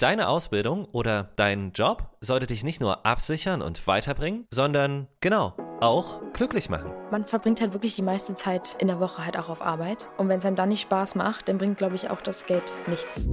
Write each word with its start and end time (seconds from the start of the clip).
Deine 0.00 0.28
Ausbildung 0.28 0.86
oder 0.92 1.28
dein 1.36 1.72
Job 1.72 2.08
sollte 2.22 2.46
dich 2.46 2.64
nicht 2.64 2.80
nur 2.80 3.04
absichern 3.04 3.60
und 3.60 3.86
weiterbringen, 3.86 4.46
sondern 4.50 5.08
genau, 5.20 5.52
auch 5.82 6.22
glücklich 6.32 6.70
machen. 6.70 6.90
Man 7.10 7.26
verbringt 7.26 7.60
halt 7.60 7.74
wirklich 7.74 7.96
die 7.96 8.02
meiste 8.02 8.32
Zeit 8.32 8.76
in 8.78 8.88
der 8.88 8.98
Woche 8.98 9.22
halt 9.22 9.38
auch 9.38 9.50
auf 9.50 9.60
Arbeit. 9.60 10.08
Und 10.16 10.30
wenn 10.30 10.38
es 10.38 10.46
einem 10.46 10.56
dann 10.56 10.70
nicht 10.70 10.80
Spaß 10.80 11.16
macht, 11.16 11.50
dann 11.50 11.58
bringt, 11.58 11.76
glaube 11.76 11.96
ich, 11.96 12.08
auch 12.08 12.22
das 12.22 12.46
Geld 12.46 12.62
nichts. 12.86 13.28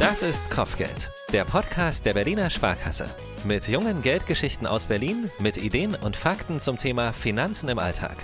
Das 0.00 0.24
ist 0.24 0.50
Kopfgeld, 0.50 1.12
der 1.32 1.44
Podcast 1.44 2.04
der 2.06 2.14
Berliner 2.14 2.50
Sparkasse. 2.50 3.08
Mit 3.44 3.68
jungen 3.68 4.02
Geldgeschichten 4.02 4.66
aus 4.66 4.86
Berlin, 4.86 5.30
mit 5.38 5.56
Ideen 5.56 5.94
und 5.94 6.16
Fakten 6.16 6.58
zum 6.58 6.76
Thema 6.76 7.12
Finanzen 7.12 7.68
im 7.68 7.78
Alltag. 7.78 8.16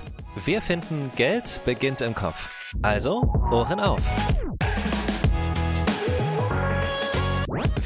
Wir 0.45 0.61
finden, 0.61 1.13
Geld 1.15 1.61
beginnt 1.65 2.01
im 2.01 2.17
Kopf. 2.17 2.75
Also, 2.83 3.23
Ohren 3.53 3.79
auf. 3.79 4.03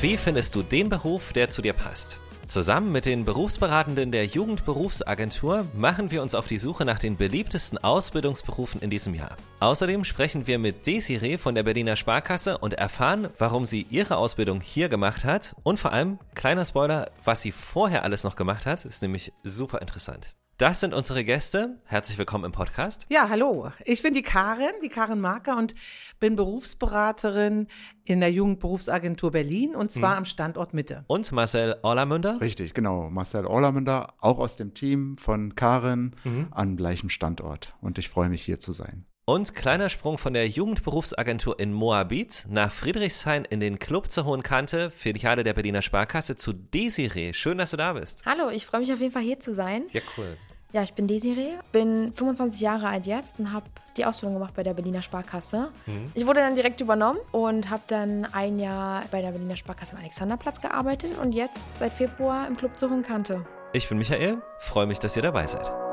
Wie 0.03 0.17
findest 0.17 0.55
du 0.55 0.63
den 0.63 0.89
Beruf, 0.89 1.35
der 1.35 1.51
zu 1.51 1.61
dir 1.61 1.75
passt? 1.75 2.21
Zusammen 2.47 2.91
mit 2.91 3.05
den 3.05 3.27
Berufsberatenden 3.27 4.11
der 4.11 4.25
Jugendberufsagentur 4.25 5.69
machen 5.75 6.11
wir 6.11 6.23
uns 6.23 6.35
auf 6.35 6.47
die 6.47 6.57
Suche 6.57 6.87
nach 6.87 6.99
den 6.99 7.17
beliebtesten 7.17 7.77
Ausbildungsberufen 7.77 8.81
in 8.81 8.89
diesem 8.89 9.13
Jahr. 9.15 9.37
Außerdem 9.61 10.05
sprechen 10.05 10.47
wir 10.47 10.59
mit 10.59 10.87
Desiree 10.87 11.37
von 11.37 11.55
der 11.55 11.65
Berliner 11.65 11.97
Sparkasse 11.97 12.57
und 12.57 12.73
erfahren, 12.73 13.29
warum 13.37 13.67
sie 13.67 13.87
ihre 13.91 14.17
Ausbildung 14.17 14.63
hier 14.63 14.89
gemacht 14.89 15.27
hat 15.27 15.55
und 15.65 15.79
vor 15.79 15.93
allem, 15.93 16.19
kleiner 16.35 16.65
Spoiler, 16.65 17.11
was 17.23 17.43
sie 17.43 17.53
vorher 17.53 18.03
alles 18.03 18.25
noch 18.25 18.37
gemacht 18.37 18.65
hat, 18.65 18.87
ist 18.87 19.03
nämlich 19.03 19.35
super 19.43 19.83
interessant. 19.83 20.35
Das 20.61 20.81
sind 20.81 20.93
unsere 20.93 21.25
Gäste. 21.25 21.79
Herzlich 21.87 22.19
willkommen 22.19 22.45
im 22.45 22.53
Podcast. 22.53 23.07
Ja, 23.09 23.31
hallo. 23.31 23.73
Ich 23.87 24.03
bin 24.03 24.13
die 24.13 24.21
Karin, 24.21 24.73
die 24.83 24.91
Karin 24.91 25.19
Marker 25.19 25.57
und 25.57 25.75
bin 26.19 26.37
Berufsberaterin 26.37 27.67
in 28.05 28.21
der 28.21 28.31
Jugendberufsagentur 28.31 29.31
Berlin 29.31 29.75
und 29.75 29.91
zwar 29.91 30.11
mhm. 30.11 30.19
am 30.19 30.25
Standort 30.27 30.75
Mitte. 30.75 31.07
Und 31.07 31.33
Marcel 31.33 31.77
Orlamünder? 31.81 32.43
Richtig, 32.43 32.75
genau. 32.75 33.09
Marcel 33.09 33.47
Orlamünder, 33.47 34.13
auch 34.19 34.39
aus 34.39 34.57
dem 34.57 34.75
Team 34.75 35.17
von 35.17 35.55
Karin 35.55 36.15
mhm. 36.25 36.49
an 36.51 36.77
gleichem 36.77 37.09
Standort. 37.09 37.75
Und 37.81 37.97
ich 37.97 38.11
freue 38.11 38.29
mich 38.29 38.43
hier 38.43 38.61
zu 38.61 38.73
sein. 38.73 39.07
Und 39.25 39.55
kleiner 39.55 39.89
Sprung 39.89 40.19
von 40.19 40.35
der 40.35 40.47
Jugendberufsagentur 40.47 41.59
in 41.59 41.73
Moabit 41.73 42.45
nach 42.51 42.71
Friedrichshain 42.71 43.47
in 43.47 43.61
den 43.61 43.79
Club 43.79 44.11
zur 44.11 44.27
Hohen 44.27 44.43
Kante, 44.43 44.91
Filiale 44.91 45.43
der 45.43 45.55
Berliner 45.55 45.81
Sparkasse 45.81 46.37
zu 46.37 46.53
Desiree. 46.53 47.33
Schön, 47.33 47.57
dass 47.57 47.71
du 47.71 47.79
da 47.79 47.95
bist. 47.95 48.27
Hallo, 48.27 48.51
ich 48.51 48.67
freue 48.67 48.81
mich 48.81 48.93
auf 48.93 49.01
jeden 49.01 49.13
Fall 49.13 49.23
hier 49.23 49.41
zu 49.41 49.55
sein. 49.55 49.85
Ja, 49.93 50.03
cool. 50.19 50.37
Ja, 50.73 50.83
ich 50.83 50.95
bin 50.95 51.09
Desiree, 51.09 51.55
bin 51.73 52.13
25 52.13 52.61
Jahre 52.61 52.89
alt 52.89 53.07
jetzt 53.07 53.41
und 53.41 53.53
habe 53.53 53.67
die 53.97 54.05
Ausbildung 54.05 54.35
gemacht 54.35 54.55
bei 54.55 54.63
der 54.63 54.75
Berliner 54.75 55.03
Sparkasse. 55.03 55.71
Mhm. 55.87 56.13
Ich 56.15 56.27
wurde 56.27 56.41
dann 56.41 56.55
direkt 56.55 56.81
übernommen 56.81 57.19
und 57.33 57.71
habe 57.71 57.83
dann 57.89 58.25
ein 58.33 58.59
Jahr 58.61 59.03
bei 59.11 59.21
der 59.21 59.33
Berliner 59.33 59.57
Sparkasse 59.57 59.95
am 59.97 60.01
Alexanderplatz 60.01 60.61
gearbeitet 60.61 61.19
und 61.21 61.33
jetzt 61.33 61.67
seit 61.79 61.93
Februar 61.93 62.47
im 62.47 62.57
Club 62.57 62.79
zur 62.79 62.91
Hohen 62.91 63.03
Kante. 63.03 63.45
Ich 63.73 63.89
bin 63.89 63.99
Michael, 63.99 64.39
freue 64.59 64.87
mich, 64.87 65.01
dass 65.01 65.17
ihr 65.17 65.23
dabei 65.23 65.47
seid. 65.47 65.90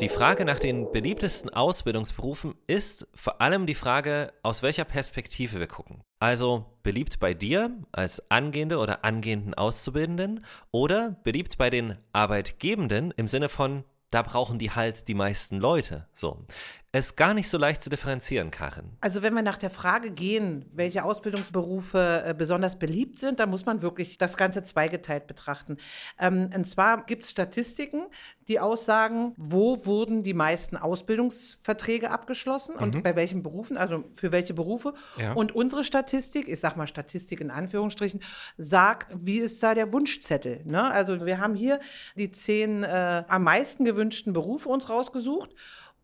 Die 0.00 0.08
Frage 0.08 0.44
nach 0.44 0.60
den 0.60 0.92
beliebtesten 0.92 1.50
Ausbildungsberufen 1.50 2.54
ist 2.68 3.08
vor 3.14 3.40
allem 3.40 3.66
die 3.66 3.74
Frage, 3.74 4.32
aus 4.44 4.62
welcher 4.62 4.84
Perspektive 4.84 5.58
wir 5.58 5.66
gucken. 5.66 6.02
Also 6.20 6.66
beliebt 6.84 7.18
bei 7.18 7.34
dir 7.34 7.76
als 7.90 8.30
angehende 8.30 8.78
oder 8.78 9.04
angehenden 9.04 9.54
Auszubildenden 9.54 10.44
oder 10.70 11.16
beliebt 11.24 11.58
bei 11.58 11.68
den 11.68 11.96
Arbeitgebenden 12.12 13.12
im 13.16 13.26
Sinne 13.26 13.48
von, 13.48 13.82
da 14.10 14.22
brauchen 14.22 14.60
die 14.60 14.70
halt 14.70 15.08
die 15.08 15.14
meisten 15.14 15.58
Leute. 15.58 16.06
So 16.12 16.46
ist 16.92 17.18
gar 17.18 17.34
nicht 17.34 17.50
so 17.50 17.58
leicht 17.58 17.82
zu 17.82 17.90
differenzieren, 17.90 18.50
Karin. 18.50 18.96
Also 19.02 19.22
wenn 19.22 19.34
wir 19.34 19.42
nach 19.42 19.58
der 19.58 19.68
Frage 19.68 20.10
gehen, 20.10 20.64
welche 20.72 21.04
Ausbildungsberufe 21.04 22.24
äh, 22.26 22.34
besonders 22.34 22.78
beliebt 22.78 23.18
sind, 23.18 23.40
dann 23.40 23.50
muss 23.50 23.66
man 23.66 23.82
wirklich 23.82 24.16
das 24.16 24.38
Ganze 24.38 24.64
zweigeteilt 24.64 25.26
betrachten. 25.26 25.76
Ähm, 26.18 26.50
und 26.54 26.64
zwar 26.64 27.04
gibt 27.04 27.24
es 27.24 27.30
Statistiken, 27.30 28.06
die 28.48 28.58
aussagen, 28.58 29.34
wo 29.36 29.84
wurden 29.84 30.22
die 30.22 30.32
meisten 30.32 30.78
Ausbildungsverträge 30.78 32.10
abgeschlossen 32.10 32.76
mhm. 32.76 32.82
und 32.82 33.02
bei 33.02 33.14
welchen 33.16 33.42
Berufen, 33.42 33.76
also 33.76 34.04
für 34.16 34.32
welche 34.32 34.54
Berufe. 34.54 34.94
Ja. 35.18 35.34
Und 35.34 35.54
unsere 35.54 35.84
Statistik, 35.84 36.48
ich 36.48 36.58
sage 36.58 36.78
mal 36.78 36.86
Statistik 36.86 37.42
in 37.42 37.50
Anführungsstrichen, 37.50 38.22
sagt, 38.56 39.14
wie 39.20 39.38
ist 39.38 39.62
da 39.62 39.74
der 39.74 39.92
Wunschzettel. 39.92 40.62
Ne? 40.64 40.90
Also 40.90 41.26
wir 41.26 41.38
haben 41.38 41.54
hier 41.54 41.80
die 42.16 42.32
zehn 42.32 42.82
äh, 42.82 43.24
am 43.28 43.44
meisten 43.44 43.84
gewünschten 43.84 44.32
Berufe 44.32 44.70
uns 44.70 44.88
rausgesucht. 44.88 45.54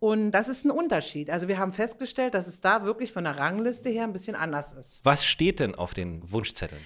Und 0.04 0.32
das 0.32 0.48
ist 0.48 0.66
ein 0.66 0.70
Unterschied. 0.70 1.30
Also 1.30 1.48
wir 1.48 1.56
haben 1.56 1.72
festgestellt, 1.72 2.34
dass 2.34 2.46
es 2.46 2.60
da 2.60 2.84
wirklich 2.84 3.10
von 3.10 3.24
der 3.24 3.38
Rangliste 3.38 3.88
her 3.88 4.04
ein 4.04 4.12
bisschen 4.12 4.36
anders 4.36 4.74
ist. 4.74 5.02
Was 5.02 5.24
steht 5.24 5.60
denn 5.60 5.74
auf 5.74 5.94
den 5.94 6.30
Wunschzetteln? 6.30 6.82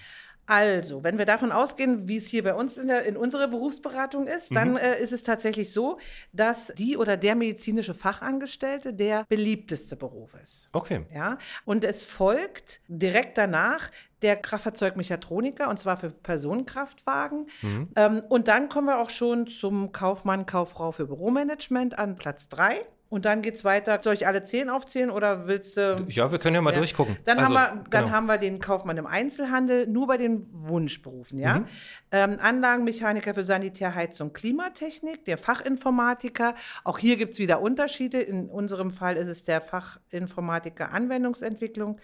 Also, 0.46 1.02
wenn 1.02 1.18
wir 1.18 1.26
davon 1.26 1.50
ausgehen, 1.50 2.06
wie 2.06 2.16
es 2.16 2.28
hier 2.28 2.44
bei 2.44 2.54
uns 2.54 2.78
in, 2.78 2.86
der, 2.86 3.04
in 3.04 3.16
unserer 3.16 3.48
Berufsberatung 3.48 4.28
ist, 4.28 4.54
dann 4.54 4.70
mhm. 4.70 4.76
äh, 4.76 5.00
ist 5.00 5.12
es 5.12 5.24
tatsächlich 5.24 5.72
so, 5.72 5.98
dass 6.32 6.72
die 6.78 6.96
oder 6.96 7.16
der 7.16 7.34
medizinische 7.34 7.92
Fachangestellte 7.92 8.94
der 8.94 9.26
beliebteste 9.28 9.96
Beruf 9.96 10.34
ist. 10.40 10.68
Okay. 10.72 11.04
Ja, 11.12 11.38
und 11.64 11.82
es 11.84 12.04
folgt 12.04 12.80
direkt 12.86 13.36
danach 13.36 13.90
der 14.22 14.36
Kraftfahrzeugmechatroniker 14.36 15.68
und 15.68 15.80
zwar 15.80 15.96
für 15.96 16.10
Personenkraftwagen. 16.10 17.48
Mhm. 17.62 17.88
Ähm, 17.96 18.22
und 18.28 18.46
dann 18.46 18.68
kommen 18.68 18.86
wir 18.86 19.00
auch 19.00 19.10
schon 19.10 19.48
zum 19.48 19.90
Kaufmann, 19.90 20.46
Kauffrau 20.46 20.92
für 20.92 21.06
Büromanagement 21.06 21.98
an 21.98 22.14
Platz 22.14 22.48
drei. 22.48 22.86
Und 23.10 23.24
dann 23.24 23.40
geht 23.40 23.54
es 23.54 23.64
weiter. 23.64 24.02
Soll 24.02 24.14
ich 24.14 24.26
alle 24.26 24.42
zehn 24.42 24.68
aufzählen 24.68 25.10
oder 25.10 25.46
willst 25.46 25.78
du? 25.78 26.04
Ja, 26.08 26.30
wir 26.30 26.38
können 26.38 26.56
ja 26.56 26.60
mal 26.60 26.72
ja. 26.72 26.78
durchgucken. 26.78 27.16
Dann, 27.24 27.38
also, 27.38 27.58
haben, 27.58 27.76
wir, 27.76 27.84
dann 27.90 28.04
genau. 28.04 28.14
haben 28.14 28.26
wir 28.26 28.36
den 28.36 28.58
Kaufmann 28.58 28.98
im 28.98 29.06
Einzelhandel, 29.06 29.86
nur 29.86 30.06
bei 30.06 30.18
den 30.18 30.46
Wunschberufen, 30.52 31.38
ja. 31.38 31.60
Mhm. 31.60 31.66
Ähm, 32.12 32.38
Anlagenmechaniker 32.40 33.32
für 33.32 33.44
Sanitär, 33.44 33.94
Heizung, 33.94 34.34
Klimatechnik, 34.34 35.24
der 35.24 35.38
Fachinformatiker. 35.38 36.54
Auch 36.84 36.98
hier 36.98 37.16
gibt 37.16 37.32
es 37.32 37.38
wieder 37.38 37.62
Unterschiede. 37.62 38.20
In 38.20 38.50
unserem 38.50 38.90
Fall 38.90 39.16
ist 39.16 39.28
es 39.28 39.44
der 39.44 39.62
Fachinformatiker 39.62 40.92
Anwendungsentwicklung. 40.92 41.98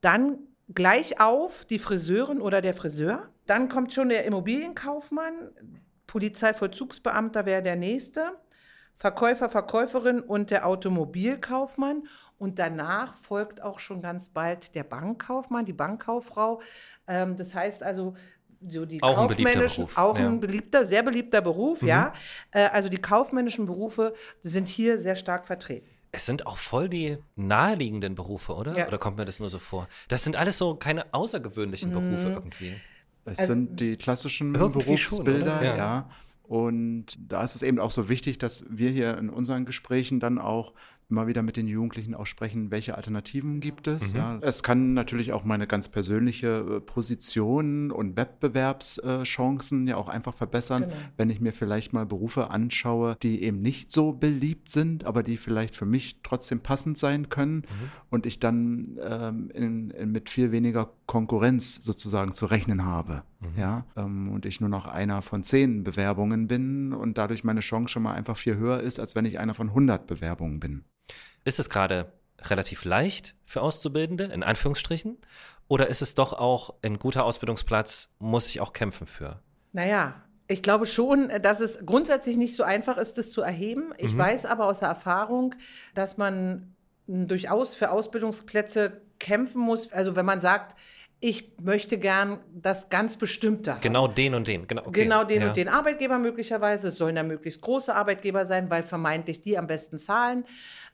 Dann 0.00 0.38
gleich 0.74 1.20
auf 1.20 1.64
die 1.64 1.78
Friseurin 1.78 2.40
oder 2.40 2.60
der 2.60 2.74
Friseur. 2.74 3.28
Dann 3.46 3.68
kommt 3.68 3.92
schon 3.92 4.08
der 4.08 4.24
Immobilienkaufmann. 4.24 5.50
Polizeivollzugsbeamter 6.08 7.46
wäre 7.46 7.62
der 7.62 7.76
nächste. 7.76 8.32
Verkäufer, 9.00 9.48
Verkäuferin 9.48 10.20
und 10.20 10.50
der 10.50 10.66
Automobilkaufmann. 10.66 12.04
Und 12.38 12.58
danach 12.58 13.14
folgt 13.14 13.62
auch 13.62 13.78
schon 13.78 14.00
ganz 14.02 14.28
bald 14.28 14.74
der 14.74 14.84
Bankkaufmann, 14.84 15.64
die 15.64 15.72
Bankkauffrau. 15.72 16.60
Ähm, 17.08 17.36
das 17.36 17.54
heißt 17.54 17.82
also, 17.82 18.14
so 18.66 18.84
die 18.84 19.02
auch 19.02 19.16
kaufmännischen, 19.16 19.84
ein 19.84 19.96
auch 19.96 20.18
ja. 20.18 20.26
ein 20.26 20.38
beliebter, 20.38 20.84
sehr 20.84 21.02
beliebter 21.02 21.40
Beruf, 21.40 21.80
mhm. 21.80 21.88
ja. 21.88 22.12
Äh, 22.50 22.68
also 22.68 22.90
die 22.90 22.98
kaufmännischen 22.98 23.64
Berufe 23.64 24.14
sind 24.42 24.68
hier 24.68 24.98
sehr 24.98 25.16
stark 25.16 25.46
vertreten. 25.46 25.88
Es 26.12 26.26
sind 26.26 26.46
auch 26.46 26.58
voll 26.58 26.90
die 26.90 27.16
naheliegenden 27.36 28.14
Berufe, 28.14 28.54
oder? 28.54 28.76
Ja. 28.76 28.86
Oder 28.88 28.98
kommt 28.98 29.16
mir 29.16 29.24
das 29.24 29.40
nur 29.40 29.48
so 29.48 29.58
vor? 29.58 29.88
Das 30.08 30.24
sind 30.24 30.36
alles 30.36 30.58
so 30.58 30.74
keine 30.74 31.12
außergewöhnlichen 31.14 31.90
Berufe 31.90 32.28
mhm. 32.28 32.34
irgendwie. 32.34 32.76
Es 33.24 33.38
also, 33.38 33.54
sind 33.54 33.80
die 33.80 33.96
klassischen 33.96 34.52
Berufsbilder, 34.52 35.56
schon, 35.56 35.64
ja. 35.64 35.76
ja. 35.76 36.10
Und 36.50 37.16
da 37.30 37.44
ist 37.44 37.54
es 37.54 37.62
eben 37.62 37.78
auch 37.78 37.92
so 37.92 38.08
wichtig, 38.08 38.36
dass 38.36 38.64
wir 38.68 38.90
hier 38.90 39.16
in 39.18 39.30
unseren 39.30 39.66
Gesprächen 39.66 40.18
dann 40.18 40.40
auch 40.40 40.74
immer 41.08 41.28
wieder 41.28 41.44
mit 41.44 41.56
den 41.56 41.68
Jugendlichen 41.68 42.12
auch 42.12 42.26
sprechen, 42.26 42.72
welche 42.72 42.96
Alternativen 42.96 43.60
gibt 43.60 43.86
es. 43.86 44.14
Mhm. 44.14 44.18
Ja, 44.18 44.38
es 44.40 44.64
kann 44.64 44.92
natürlich 44.92 45.32
auch 45.32 45.44
meine 45.44 45.68
ganz 45.68 45.88
persönliche 45.88 46.48
äh, 46.48 46.80
Position 46.80 47.92
und 47.92 48.16
Wettbewerbschancen 48.16 49.86
ja 49.86 49.96
auch 49.96 50.08
einfach 50.08 50.34
verbessern, 50.34 50.82
genau. 50.88 50.94
wenn 51.16 51.30
ich 51.30 51.40
mir 51.40 51.52
vielleicht 51.52 51.92
mal 51.92 52.04
Berufe 52.04 52.50
anschaue, 52.50 53.16
die 53.22 53.44
eben 53.44 53.62
nicht 53.62 53.92
so 53.92 54.10
beliebt 54.12 54.72
sind, 54.72 55.04
aber 55.04 55.22
die 55.22 55.36
vielleicht 55.36 55.76
für 55.76 55.86
mich 55.86 56.18
trotzdem 56.24 56.58
passend 56.58 56.98
sein 56.98 57.28
können 57.28 57.58
mhm. 57.58 57.90
und 58.10 58.26
ich 58.26 58.40
dann 58.40 58.98
ähm, 59.00 59.50
in, 59.54 59.90
in, 59.90 60.10
mit 60.10 60.28
viel 60.28 60.50
weniger 60.50 60.90
Konkurrenz 61.06 61.76
sozusagen 61.76 62.32
zu 62.32 62.46
rechnen 62.46 62.84
habe. 62.84 63.22
Mhm. 63.40 63.58
Ja, 63.58 63.86
ähm, 63.96 64.30
und 64.32 64.46
ich 64.46 64.60
nur 64.60 64.68
noch 64.68 64.86
einer 64.86 65.22
von 65.22 65.42
zehn 65.44 65.82
Bewerbungen 65.82 66.46
bin 66.46 66.92
und 66.92 67.18
dadurch 67.18 67.42
meine 67.42 67.60
Chance 67.60 67.92
schon 67.92 68.02
mal 68.02 68.14
einfach 68.14 68.36
viel 68.36 68.56
höher 68.56 68.80
ist, 68.80 69.00
als 69.00 69.14
wenn 69.14 69.24
ich 69.24 69.38
einer 69.38 69.54
von 69.54 69.68
100 69.68 70.06
Bewerbungen 70.06 70.60
bin. 70.60 70.84
Ist 71.44 71.58
es 71.58 71.70
gerade 71.70 72.12
relativ 72.42 72.84
leicht 72.84 73.34
für 73.44 73.62
Auszubildende, 73.62 74.24
in 74.24 74.42
Anführungsstrichen? 74.42 75.18
Oder 75.68 75.88
ist 75.88 76.02
es 76.02 76.14
doch 76.14 76.32
auch 76.32 76.74
ein 76.82 76.98
guter 76.98 77.24
Ausbildungsplatz, 77.24 78.10
muss 78.18 78.48
ich 78.48 78.60
auch 78.60 78.72
kämpfen 78.72 79.06
für? 79.06 79.42
Naja, 79.72 80.22
ich 80.48 80.62
glaube 80.62 80.86
schon, 80.86 81.30
dass 81.42 81.60
es 81.60 81.78
grundsätzlich 81.86 82.36
nicht 82.36 82.56
so 82.56 82.64
einfach 82.64 82.96
ist, 82.96 83.18
das 83.18 83.30
zu 83.30 83.40
erheben. 83.40 83.94
Ich 83.98 84.12
mhm. 84.12 84.18
weiß 84.18 84.46
aber 84.46 84.66
aus 84.66 84.80
der 84.80 84.88
Erfahrung, 84.88 85.54
dass 85.94 86.16
man 86.16 86.74
durchaus 87.06 87.74
für 87.74 87.90
Ausbildungsplätze 87.90 89.00
kämpfen 89.18 89.60
muss. 89.60 89.92
Also 89.92 90.16
wenn 90.16 90.26
man 90.26 90.40
sagt, 90.40 90.76
ich 91.22 91.52
möchte 91.60 91.98
gern 91.98 92.38
das 92.50 92.88
ganz 92.88 93.18
Bestimmte 93.18 93.72
haben. 93.74 93.82
Genau 93.82 94.08
den 94.08 94.34
und 94.34 94.48
den. 94.48 94.66
Genau, 94.66 94.80
okay. 94.86 95.02
genau 95.02 95.22
den 95.22 95.42
ja. 95.42 95.48
und 95.48 95.56
den 95.56 95.68
Arbeitgeber 95.68 96.18
möglicherweise. 96.18 96.88
Es 96.88 96.96
sollen 96.96 97.14
ja 97.14 97.22
möglichst 97.22 97.60
große 97.60 97.94
Arbeitgeber 97.94 98.46
sein, 98.46 98.70
weil 98.70 98.82
vermeintlich 98.82 99.42
die 99.42 99.58
am 99.58 99.66
besten 99.66 99.98
zahlen. 99.98 100.46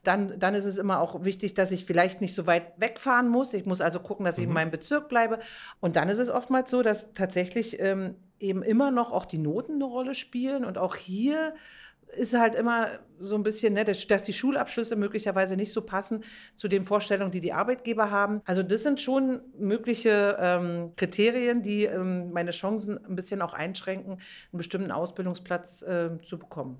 Dann, 0.02 0.38
dann 0.40 0.56
ist 0.56 0.64
es 0.64 0.78
immer 0.78 1.00
auch 1.00 1.22
wichtig, 1.24 1.54
dass 1.54 1.70
ich 1.70 1.84
vielleicht 1.84 2.20
nicht 2.20 2.34
so 2.34 2.48
weit 2.48 2.72
wegfahren 2.76 3.28
muss. 3.28 3.54
Ich 3.54 3.66
muss 3.66 3.80
also 3.80 4.00
gucken, 4.00 4.24
dass 4.24 4.36
ich 4.36 4.44
mhm. 4.44 4.50
in 4.50 4.54
meinem 4.54 4.70
Bezirk 4.72 5.08
bleibe. 5.08 5.38
Und 5.78 5.94
dann 5.94 6.08
ist 6.08 6.18
es 6.18 6.28
oftmals 6.28 6.72
so, 6.72 6.82
dass 6.82 7.14
tatsächlich 7.14 7.78
ähm, 7.78 8.16
eben 8.40 8.64
immer 8.64 8.90
noch 8.90 9.12
auch 9.12 9.26
die 9.26 9.38
Noten 9.38 9.74
eine 9.74 9.84
Rolle 9.84 10.16
spielen. 10.16 10.64
Und 10.64 10.76
auch 10.76 10.96
hier 10.96 11.54
ist 12.16 12.38
halt 12.38 12.54
immer 12.54 12.88
so 13.18 13.34
ein 13.34 13.42
bisschen, 13.42 13.74
ne, 13.74 13.84
dass, 13.84 14.06
dass, 14.06 14.24
die 14.24 14.32
Schulabschlüsse 14.32 14.96
möglicherweise 14.96 15.56
nicht 15.56 15.72
so 15.72 15.82
passen 15.82 16.22
zu 16.54 16.68
den 16.68 16.84
Vorstellungen, 16.84 17.30
die 17.30 17.40
die 17.40 17.52
Arbeitgeber 17.52 18.10
haben. 18.10 18.40
Also 18.44 18.62
das 18.62 18.82
sind 18.82 19.00
schon 19.00 19.40
mögliche 19.58 20.36
ähm, 20.38 20.92
Kriterien, 20.96 21.62
die 21.62 21.84
ähm, 21.84 22.32
meine 22.32 22.50
Chancen 22.50 23.02
ein 23.04 23.16
bisschen 23.16 23.42
auch 23.42 23.54
einschränken, 23.54 24.12
einen 24.12 24.58
bestimmten 24.58 24.90
Ausbildungsplatz 24.90 25.82
äh, 25.82 26.10
zu 26.22 26.38
bekommen. 26.38 26.78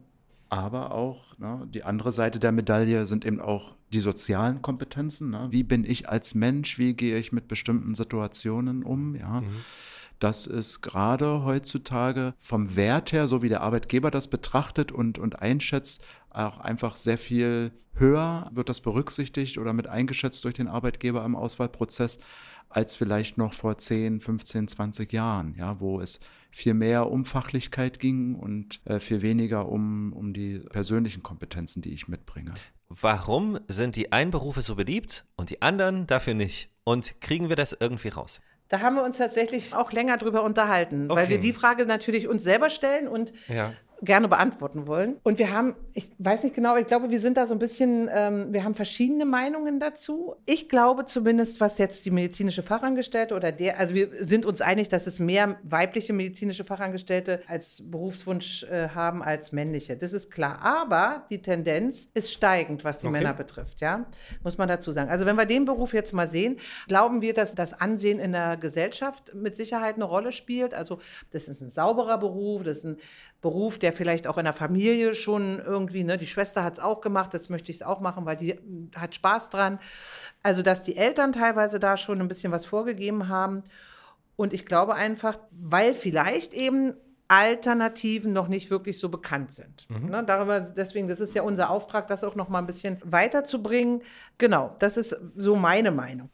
Aber 0.49 0.93
auch 0.93 1.37
ne, 1.38 1.67
die 1.73 1.82
andere 1.82 2.12
Seite 2.12 2.38
der 2.38 2.52
Medaille 2.52 3.06
sind 3.06 3.25
eben 3.25 3.40
auch 3.40 3.75
die 3.93 4.00
sozialen 4.00 4.62
Kompetenzen. 4.62 5.31
Ne? 5.31 5.49
Wie 5.50 5.64
bin 5.64 5.84
ich 5.84 6.08
als 6.08 6.34
Mensch? 6.34 6.78
Wie 6.78 6.94
gehe 6.94 7.19
ich 7.19 7.32
mit 7.32 7.49
bestimmten 7.49 7.94
Situationen 7.94 8.84
um? 8.84 9.17
Ja. 9.17 9.40
Mhm 9.40 9.64
das 10.18 10.46
ist 10.46 10.80
gerade 10.80 11.44
heutzutage 11.44 12.34
vom 12.38 12.76
Wert 12.76 13.12
her, 13.12 13.26
so 13.26 13.42
wie 13.42 13.48
der 13.48 13.60
Arbeitgeber 13.60 14.10
das 14.10 14.28
betrachtet 14.28 14.92
und, 14.92 15.18
und 15.18 15.40
einschätzt, 15.40 16.02
auch 16.30 16.58
einfach 16.58 16.96
sehr 16.96 17.18
viel 17.18 17.72
höher 17.94 18.50
wird 18.52 18.68
das 18.68 18.80
berücksichtigt 18.80 19.58
oder 19.58 19.72
mit 19.72 19.86
eingeschätzt 19.86 20.44
durch 20.44 20.54
den 20.54 20.68
Arbeitgeber 20.68 21.24
im 21.24 21.34
Auswahlprozess 21.34 22.18
als 22.68 22.96
vielleicht 22.96 23.38
noch 23.38 23.52
vor 23.52 23.78
10, 23.78 24.20
15, 24.20 24.68
20 24.68 25.12
Jahren, 25.12 25.54
ja, 25.56 25.80
wo 25.80 26.00
es 26.00 26.20
viel 26.50 26.74
mehr 26.74 27.10
um 27.10 27.24
Fachlichkeit 27.24 27.98
ging 27.98 28.34
und 28.34 28.80
äh, 28.84 28.98
viel 28.98 29.22
weniger 29.22 29.68
um, 29.68 30.12
um 30.12 30.32
die 30.32 30.58
persönlichen 30.58 31.22
Kompetenzen, 31.22 31.80
die 31.80 31.92
ich 31.92 32.08
mitbringe. 32.08 32.52
Warum 32.88 33.58
sind 33.68 33.96
die 33.96 34.12
einen 34.12 34.30
Berufe 34.30 34.62
so 34.62 34.74
beliebt 34.74 35.24
und 35.36 35.50
die 35.50 35.62
anderen 35.62 36.06
dafür 36.06 36.34
nicht? 36.34 36.70
Und 36.84 37.20
kriegen 37.20 37.48
wir 37.48 37.56
das 37.56 37.76
irgendwie 37.78 38.08
raus? 38.08 38.40
Da 38.68 38.80
haben 38.80 38.96
wir 38.96 39.04
uns 39.04 39.18
tatsächlich 39.18 39.74
auch 39.74 39.92
länger 39.92 40.16
drüber 40.16 40.42
unterhalten, 40.42 41.10
okay. 41.10 41.20
weil 41.20 41.28
wir 41.28 41.38
die 41.38 41.52
Frage 41.52 41.86
natürlich 41.86 42.26
uns 42.26 42.42
selber 42.42 42.70
stellen 42.70 43.08
und 43.08 43.32
ja 43.48 43.72
gerne 44.02 44.28
beantworten 44.28 44.87
wollen. 44.87 45.16
Und 45.22 45.38
wir 45.38 45.52
haben, 45.52 45.75
ich 45.94 46.10
weiß 46.19 46.43
nicht 46.43 46.54
genau, 46.54 46.76
ich 46.76 46.87
glaube, 46.87 47.10
wir 47.10 47.20
sind 47.20 47.37
da 47.37 47.46
so 47.46 47.54
ein 47.54 47.58
bisschen, 47.58 48.08
ähm, 48.12 48.52
wir 48.52 48.64
haben 48.64 48.75
verschiedene 48.75 49.25
Meinungen 49.25 49.81
dazu. 49.81 50.37
Ich 50.44 50.69
glaube 50.69 51.06
zumindest, 51.06 51.60
was 51.60 51.78
jetzt 51.78 52.04
die 52.04 52.10
medizinische 52.10 52.62
Fachangestellte 52.62 53.34
oder 53.34 53.52
der, 53.52 53.78
also 53.78 53.94
wir 53.94 54.10
sind 54.25 54.44
uns 54.44 54.60
einig, 54.60 54.88
dass 54.88 55.06
es 55.06 55.19
mehr 55.19 55.56
weibliche 55.62 56.12
medizinische 56.12 56.64
Fachangestellte 56.64 57.40
als 57.46 57.82
Berufswunsch 57.84 58.64
äh, 58.64 58.88
haben 58.90 59.22
als 59.22 59.52
männliche. 59.52 59.96
Das 59.96 60.12
ist 60.12 60.31
klar. 60.31 60.58
Aber 60.62 61.26
die 61.31 61.40
Tendenz 61.40 62.08
ist 62.12 62.32
steigend, 62.32 62.84
was 62.84 62.99
die 62.99 63.06
okay. 63.06 63.19
Männer 63.19 63.34
betrifft, 63.34 63.81
ja, 63.81 64.06
muss 64.44 64.58
man 64.58 64.69
dazu 64.69 64.92
sagen. 64.92 65.10
Also 65.10 65.25
wenn 65.25 65.37
wir 65.37 65.46
den 65.46 65.64
Beruf 65.64 65.94
jetzt 65.94 66.12
mal 66.12 66.28
sehen, 66.28 66.56
glauben 66.87 67.22
wir, 67.22 67.32
dass 67.32 67.54
das 67.54 67.72
Ansehen 67.72 68.19
in 68.19 68.32
der 68.32 68.56
Gesellschaft 68.58 69.34
mit 69.34 69.56
Sicherheit 69.56 69.94
eine 69.94 70.04
Rolle 70.04 70.32
spielt. 70.32 70.75
Also 70.75 70.99
das 71.31 71.49
ist 71.49 71.62
ein 71.62 71.70
sauberer 71.70 72.19
Beruf, 72.19 72.62
das 72.62 72.78
ist 72.78 72.84
ein 72.84 72.96
Beruf, 73.40 73.78
der 73.78 73.85
vielleicht 73.92 74.26
auch 74.26 74.38
in 74.38 74.44
der 74.44 74.52
Familie 74.52 75.14
schon 75.14 75.58
irgendwie, 75.58 76.04
ne, 76.04 76.18
die 76.18 76.26
Schwester 76.26 76.62
hat 76.64 76.74
es 76.74 76.80
auch 76.80 77.00
gemacht, 77.00 77.32
jetzt 77.34 77.50
möchte 77.50 77.70
ich 77.70 77.78
es 77.78 77.82
auch 77.82 78.00
machen, 78.00 78.24
weil 78.26 78.36
die 78.36 78.52
hm, 78.54 78.90
hat 78.96 79.14
Spaß 79.14 79.50
dran. 79.50 79.78
Also, 80.42 80.62
dass 80.62 80.82
die 80.82 80.96
Eltern 80.96 81.32
teilweise 81.32 81.80
da 81.80 81.96
schon 81.96 82.20
ein 82.20 82.28
bisschen 82.28 82.52
was 82.52 82.66
vorgegeben 82.66 83.28
haben. 83.28 83.62
Und 84.36 84.52
ich 84.52 84.66
glaube 84.66 84.94
einfach, 84.94 85.38
weil 85.50 85.94
vielleicht 85.94 86.52
eben 86.52 86.94
Alternativen 87.28 88.32
noch 88.32 88.46
nicht 88.46 88.70
wirklich 88.70 88.98
so 88.98 89.08
bekannt 89.08 89.50
sind. 89.50 89.86
Mhm. 89.88 90.10
Ne, 90.10 90.24
darüber, 90.24 90.60
deswegen, 90.60 91.08
das 91.08 91.20
ist 91.20 91.34
ja 91.34 91.42
unser 91.42 91.70
Auftrag, 91.70 92.06
das 92.06 92.22
auch 92.22 92.36
noch 92.36 92.48
mal 92.48 92.58
ein 92.58 92.66
bisschen 92.66 92.98
weiterzubringen. 93.04 94.02
Genau, 94.38 94.76
das 94.78 94.96
ist 94.96 95.16
so 95.34 95.56
meine 95.56 95.90
Meinung. 95.90 96.30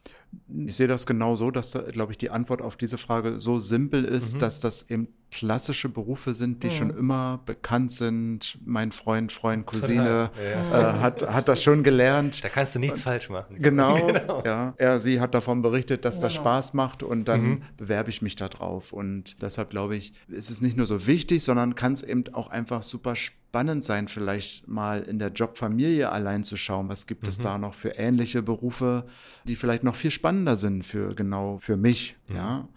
Ich 0.65 0.75
sehe 0.75 0.87
das 0.87 1.05
genau 1.05 1.35
so, 1.35 1.51
dass, 1.51 1.77
glaube 1.91 2.11
ich, 2.11 2.17
die 2.17 2.29
Antwort 2.29 2.61
auf 2.61 2.75
diese 2.75 2.97
Frage 2.97 3.39
so 3.39 3.59
simpel 3.59 4.05
ist, 4.05 4.35
mhm. 4.35 4.39
dass 4.39 4.59
das 4.59 4.89
eben 4.89 5.07
klassische 5.31 5.89
Berufe 5.89 6.33
sind, 6.33 6.63
die 6.63 6.67
mhm. 6.67 6.71
schon 6.71 6.89
immer 6.91 7.41
bekannt 7.45 7.91
sind. 7.91 8.59
Mein 8.63 8.91
Freund, 8.91 9.31
Freund, 9.31 9.65
Cousine 9.65 10.31
ja. 10.37 10.91
äh, 10.91 10.99
hat, 10.99 11.21
hat 11.21 11.47
das 11.47 11.63
schon 11.63 11.83
gelernt. 11.83 12.43
Da 12.43 12.49
kannst 12.49 12.75
du 12.75 12.79
nichts 12.79 12.99
und, 12.99 13.03
falsch 13.03 13.29
machen. 13.29 13.57
Genau, 13.57 13.95
genau, 14.07 14.43
ja. 14.45 14.73
Er, 14.77 14.99
sie 14.99 15.19
hat 15.19 15.33
davon 15.33 15.61
berichtet, 15.61 16.05
dass 16.05 16.15
genau. 16.15 16.25
das 16.25 16.33
Spaß 16.35 16.73
macht 16.73 17.03
und 17.03 17.25
dann 17.25 17.41
mhm. 17.41 17.61
bewerbe 17.77 18.09
ich 18.09 18.21
mich 18.21 18.35
da 18.35 18.47
drauf. 18.47 18.93
Und 18.93 19.41
deshalb 19.41 19.71
glaube 19.71 19.95
ich, 19.95 20.13
ist 20.27 20.51
es 20.51 20.61
nicht 20.61 20.77
nur 20.77 20.85
so 20.85 21.07
wichtig, 21.07 21.43
sondern 21.43 21.75
kann 21.75 21.93
es 21.93 22.03
eben 22.03 22.23
auch 22.33 22.47
einfach 22.47 22.83
super 22.83 23.15
spannend 23.15 23.42
sein, 23.81 24.07
vielleicht 24.07 24.67
mal 24.67 25.03
in 25.03 25.19
der 25.19 25.29
Jobfamilie 25.29 26.11
allein 26.11 26.43
zu 26.43 26.57
schauen, 26.57 26.89
was 26.89 27.07
gibt 27.07 27.23
mhm. 27.23 27.29
es 27.29 27.37
da 27.37 27.57
noch 27.57 27.73
für 27.73 27.91
ähnliche 27.91 28.41
Berufe, 28.41 29.05
die 29.45 29.55
vielleicht 29.55 29.83
noch 29.83 29.95
viel 29.95 30.11
spannender 30.11 30.55
sind 30.55 30.85
für 30.85 31.15
genau 31.15 31.59
für 31.59 31.77
mich, 31.77 32.17
mhm. 32.27 32.35
ja. 32.35 32.67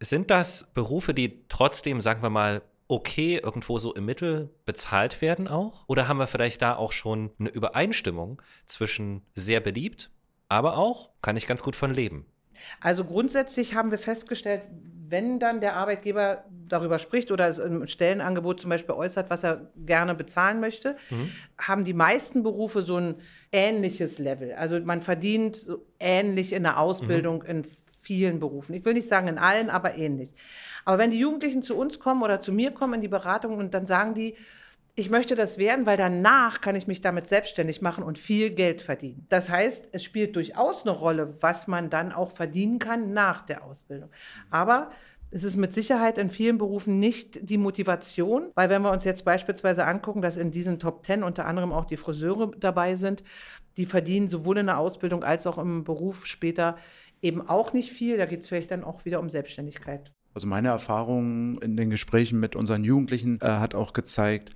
Sind 0.00 0.30
das 0.30 0.68
Berufe, 0.74 1.12
die 1.12 1.40
trotzdem, 1.48 2.00
sagen 2.00 2.22
wir 2.22 2.30
mal, 2.30 2.62
okay 2.86 3.40
irgendwo 3.42 3.78
so 3.78 3.94
im 3.94 4.04
Mittel 4.04 4.50
bezahlt 4.64 5.20
werden 5.20 5.48
auch? 5.48 5.84
Oder 5.86 6.08
haben 6.08 6.18
wir 6.18 6.26
vielleicht 6.26 6.62
da 6.62 6.76
auch 6.76 6.92
schon 6.92 7.30
eine 7.38 7.50
Übereinstimmung 7.50 8.40
zwischen 8.66 9.22
sehr 9.34 9.60
beliebt, 9.60 10.10
aber 10.48 10.76
auch 10.76 11.10
kann 11.20 11.36
ich 11.36 11.46
ganz 11.46 11.62
gut 11.62 11.76
von 11.76 11.92
leben? 11.92 12.26
Also 12.80 13.04
grundsätzlich 13.04 13.74
haben 13.74 13.90
wir 13.90 13.98
festgestellt, 13.98 14.62
wenn 15.08 15.38
dann 15.38 15.60
der 15.60 15.76
Arbeitgeber 15.76 16.44
darüber 16.68 16.98
spricht 16.98 17.30
oder 17.30 17.46
ein 17.46 17.88
Stellenangebot 17.88 18.60
zum 18.60 18.70
Beispiel 18.70 18.94
äußert, 18.94 19.30
was 19.30 19.42
er 19.42 19.70
gerne 19.76 20.14
bezahlen 20.14 20.60
möchte, 20.60 20.96
mhm. 21.10 21.30
haben 21.58 21.84
die 21.84 21.94
meisten 21.94 22.42
Berufe 22.42 22.82
so 22.82 22.96
ein 22.96 23.14
ähnliches 23.50 24.18
Level. 24.18 24.52
Also 24.52 24.78
man 24.80 25.02
verdient 25.02 25.56
so 25.56 25.86
ähnlich 25.98 26.52
in 26.52 26.64
der 26.64 26.78
Ausbildung 26.78 27.38
mhm. 27.38 27.50
in 27.50 27.66
vielen 28.02 28.38
Berufen. 28.38 28.74
Ich 28.74 28.84
will 28.84 28.94
nicht 28.94 29.08
sagen 29.08 29.28
in 29.28 29.38
allen, 29.38 29.70
aber 29.70 29.96
ähnlich. 29.96 30.30
Aber 30.84 30.98
wenn 30.98 31.10
die 31.10 31.18
Jugendlichen 31.18 31.62
zu 31.62 31.76
uns 31.76 31.98
kommen 31.98 32.22
oder 32.22 32.40
zu 32.40 32.52
mir 32.52 32.70
kommen 32.70 32.94
in 32.94 33.00
die 33.00 33.08
Beratung 33.08 33.56
und 33.56 33.74
dann 33.74 33.86
sagen 33.86 34.14
die, 34.14 34.34
ich 34.98 35.10
möchte 35.10 35.36
das 35.36 35.58
werden, 35.58 35.86
weil 35.86 35.96
danach 35.96 36.60
kann 36.60 36.74
ich 36.74 36.88
mich 36.88 37.00
damit 37.00 37.28
selbstständig 37.28 37.80
machen 37.82 38.02
und 38.02 38.18
viel 38.18 38.50
Geld 38.50 38.82
verdienen. 38.82 39.26
Das 39.28 39.48
heißt, 39.48 39.90
es 39.92 40.02
spielt 40.02 40.34
durchaus 40.34 40.82
eine 40.82 40.90
Rolle, 40.90 41.36
was 41.40 41.68
man 41.68 41.88
dann 41.88 42.10
auch 42.10 42.32
verdienen 42.32 42.80
kann 42.80 43.12
nach 43.12 43.46
der 43.46 43.62
Ausbildung. 43.62 44.10
Aber 44.50 44.90
es 45.30 45.44
ist 45.44 45.54
mit 45.54 45.72
Sicherheit 45.72 46.18
in 46.18 46.30
vielen 46.30 46.58
Berufen 46.58 46.98
nicht 46.98 47.48
die 47.48 47.58
Motivation, 47.58 48.50
weil 48.56 48.70
wenn 48.70 48.82
wir 48.82 48.90
uns 48.90 49.04
jetzt 49.04 49.24
beispielsweise 49.24 49.84
angucken, 49.84 50.20
dass 50.20 50.36
in 50.36 50.50
diesen 50.50 50.80
Top 50.80 51.04
Ten 51.04 51.22
unter 51.22 51.46
anderem 51.46 51.70
auch 51.70 51.84
die 51.84 51.96
Friseure 51.96 52.50
dabei 52.58 52.96
sind, 52.96 53.22
die 53.76 53.86
verdienen 53.86 54.26
sowohl 54.26 54.58
in 54.58 54.66
der 54.66 54.78
Ausbildung 54.78 55.22
als 55.22 55.46
auch 55.46 55.58
im 55.58 55.84
Beruf 55.84 56.26
später 56.26 56.76
eben 57.22 57.48
auch 57.48 57.72
nicht 57.72 57.92
viel. 57.92 58.16
Da 58.16 58.26
geht 58.26 58.40
es 58.40 58.48
vielleicht 58.48 58.72
dann 58.72 58.82
auch 58.82 59.04
wieder 59.04 59.20
um 59.20 59.30
Selbstständigkeit. 59.30 60.10
Also 60.34 60.46
meine 60.46 60.68
Erfahrung 60.68 61.56
in 61.62 61.76
den 61.76 61.90
Gesprächen 61.90 62.38
mit 62.38 62.54
unseren 62.54 62.84
Jugendlichen 62.84 63.40
äh, 63.40 63.46
hat 63.46 63.74
auch 63.74 63.92
gezeigt, 63.92 64.54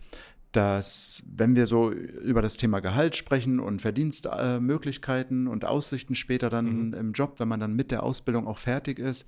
dass 0.53 1.23
wenn 1.35 1.57
wir 1.57 1.67
so 1.67 1.91
über 1.91 2.43
das 2.43 2.57
Thema 2.57 2.81
Gehalt 2.81 3.17
sprechen 3.17 3.59
und 3.59 3.83
Verdienstmöglichkeiten 3.83 5.49
und 5.49 5.65
Aussichten 5.65 6.15
später 6.15 6.51
dann 6.51 6.89
mhm. 6.89 6.95
im 6.95 7.13
Job, 7.13 7.41
wenn 7.41 7.49
man 7.49 7.61
dann 7.61 7.75
mit 7.75 7.91
der 7.91 8.03
Ausbildung 8.03 8.47
auch 8.47 8.59
fertig 8.59 8.99
ist, 8.99 9.27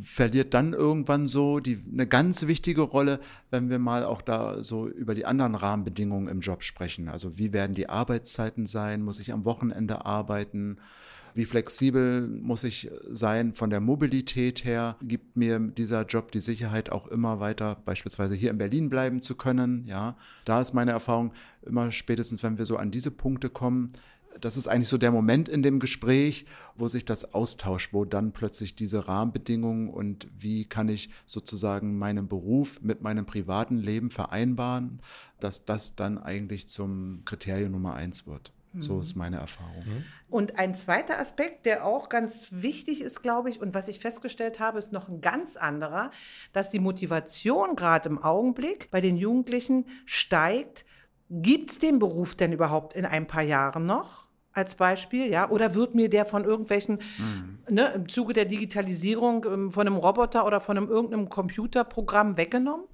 verliert 0.00 0.54
dann 0.54 0.72
irgendwann 0.72 1.26
so 1.26 1.58
die, 1.58 1.82
eine 1.92 2.06
ganz 2.06 2.46
wichtige 2.46 2.82
Rolle, 2.82 3.20
wenn 3.50 3.70
wir 3.70 3.78
mal 3.78 4.04
auch 4.04 4.22
da 4.22 4.62
so 4.62 4.86
über 4.86 5.14
die 5.14 5.26
anderen 5.26 5.54
Rahmenbedingungen 5.54 6.28
im 6.28 6.40
Job 6.40 6.62
sprechen. 6.62 7.08
Also 7.08 7.38
wie 7.38 7.52
werden 7.52 7.74
die 7.74 7.88
Arbeitszeiten 7.88 8.66
sein? 8.66 9.02
Muss 9.02 9.18
ich 9.18 9.32
am 9.32 9.44
Wochenende 9.44 10.04
arbeiten? 10.06 10.78
Wie 11.34 11.44
flexibel 11.44 12.26
muss 12.26 12.64
ich 12.64 12.90
sein 13.08 13.54
von 13.54 13.70
der 13.70 13.80
Mobilität 13.80 14.64
her? 14.64 14.96
Gibt 15.02 15.36
mir 15.36 15.58
dieser 15.58 16.04
Job 16.04 16.32
die 16.32 16.40
Sicherheit, 16.40 16.90
auch 16.90 17.06
immer 17.06 17.40
weiter 17.40 17.76
beispielsweise 17.84 18.34
hier 18.34 18.50
in 18.50 18.58
Berlin 18.58 18.90
bleiben 18.90 19.22
zu 19.22 19.34
können? 19.36 19.84
Ja, 19.86 20.16
da 20.44 20.60
ist 20.60 20.74
meine 20.74 20.92
Erfahrung 20.92 21.32
immer 21.62 21.92
spätestens, 21.92 22.42
wenn 22.42 22.58
wir 22.58 22.66
so 22.66 22.76
an 22.76 22.90
diese 22.90 23.10
Punkte 23.10 23.50
kommen, 23.50 23.92
das 24.40 24.56
ist 24.56 24.68
eigentlich 24.68 24.88
so 24.88 24.98
der 24.98 25.10
Moment 25.10 25.48
in 25.48 25.62
dem 25.62 25.80
Gespräch, 25.80 26.46
wo 26.76 26.88
sich 26.88 27.04
das 27.04 27.34
austauscht, 27.34 27.92
wo 27.92 28.04
dann 28.04 28.32
plötzlich 28.32 28.74
diese 28.74 29.08
Rahmenbedingungen 29.08 29.88
und 29.88 30.28
wie 30.38 30.64
kann 30.64 30.88
ich 30.88 31.10
sozusagen 31.26 31.98
meinen 31.98 32.28
Beruf 32.28 32.80
mit 32.82 33.02
meinem 33.02 33.26
privaten 33.26 33.76
Leben 33.76 34.10
vereinbaren, 34.10 35.00
dass 35.40 35.64
das 35.64 35.96
dann 35.96 36.18
eigentlich 36.18 36.68
zum 36.68 37.22
Kriterium 37.24 37.72
Nummer 37.72 37.94
eins 37.94 38.26
wird. 38.26 38.52
So 38.78 38.94
mhm. 38.94 39.00
ist 39.00 39.16
meine 39.16 39.38
Erfahrung. 39.38 39.84
Mhm. 39.84 40.04
Und 40.28 40.58
ein 40.58 40.74
zweiter 40.74 41.18
Aspekt, 41.18 41.66
der 41.66 41.84
auch 41.84 42.08
ganz 42.08 42.48
wichtig 42.50 43.00
ist, 43.00 43.22
glaube 43.22 43.50
ich, 43.50 43.60
und 43.60 43.74
was 43.74 43.88
ich 43.88 43.98
festgestellt 43.98 44.60
habe, 44.60 44.78
ist 44.78 44.92
noch 44.92 45.08
ein 45.08 45.20
ganz 45.20 45.56
anderer, 45.56 46.10
dass 46.52 46.70
die 46.70 46.78
Motivation 46.78 47.74
gerade 47.74 48.08
im 48.08 48.22
Augenblick 48.22 48.90
bei 48.90 49.00
den 49.00 49.16
Jugendlichen 49.16 49.86
steigt. 50.04 50.84
Gibt 51.28 51.70
es 51.70 51.78
den 51.78 51.98
Beruf 51.98 52.34
denn 52.36 52.52
überhaupt 52.52 52.94
in 52.94 53.04
ein 53.04 53.26
paar 53.26 53.42
Jahren 53.42 53.86
noch? 53.86 54.30
als 54.52 54.74
Beispiel, 54.74 55.30
ja, 55.30 55.48
oder 55.48 55.76
wird 55.76 55.94
mir 55.94 56.10
der 56.10 56.24
von 56.24 56.44
irgendwelchen, 56.44 56.98
mhm. 57.18 57.58
ne, 57.72 57.92
im 57.94 58.08
Zuge 58.08 58.32
der 58.32 58.46
Digitalisierung 58.46 59.44
ähm, 59.44 59.70
von 59.70 59.86
einem 59.86 59.96
Roboter 59.96 60.44
oder 60.44 60.60
von 60.60 60.76
einem 60.76 60.88
irgendeinem 60.88 61.28
Computerprogramm 61.28 62.36
weggenommen? 62.36 62.84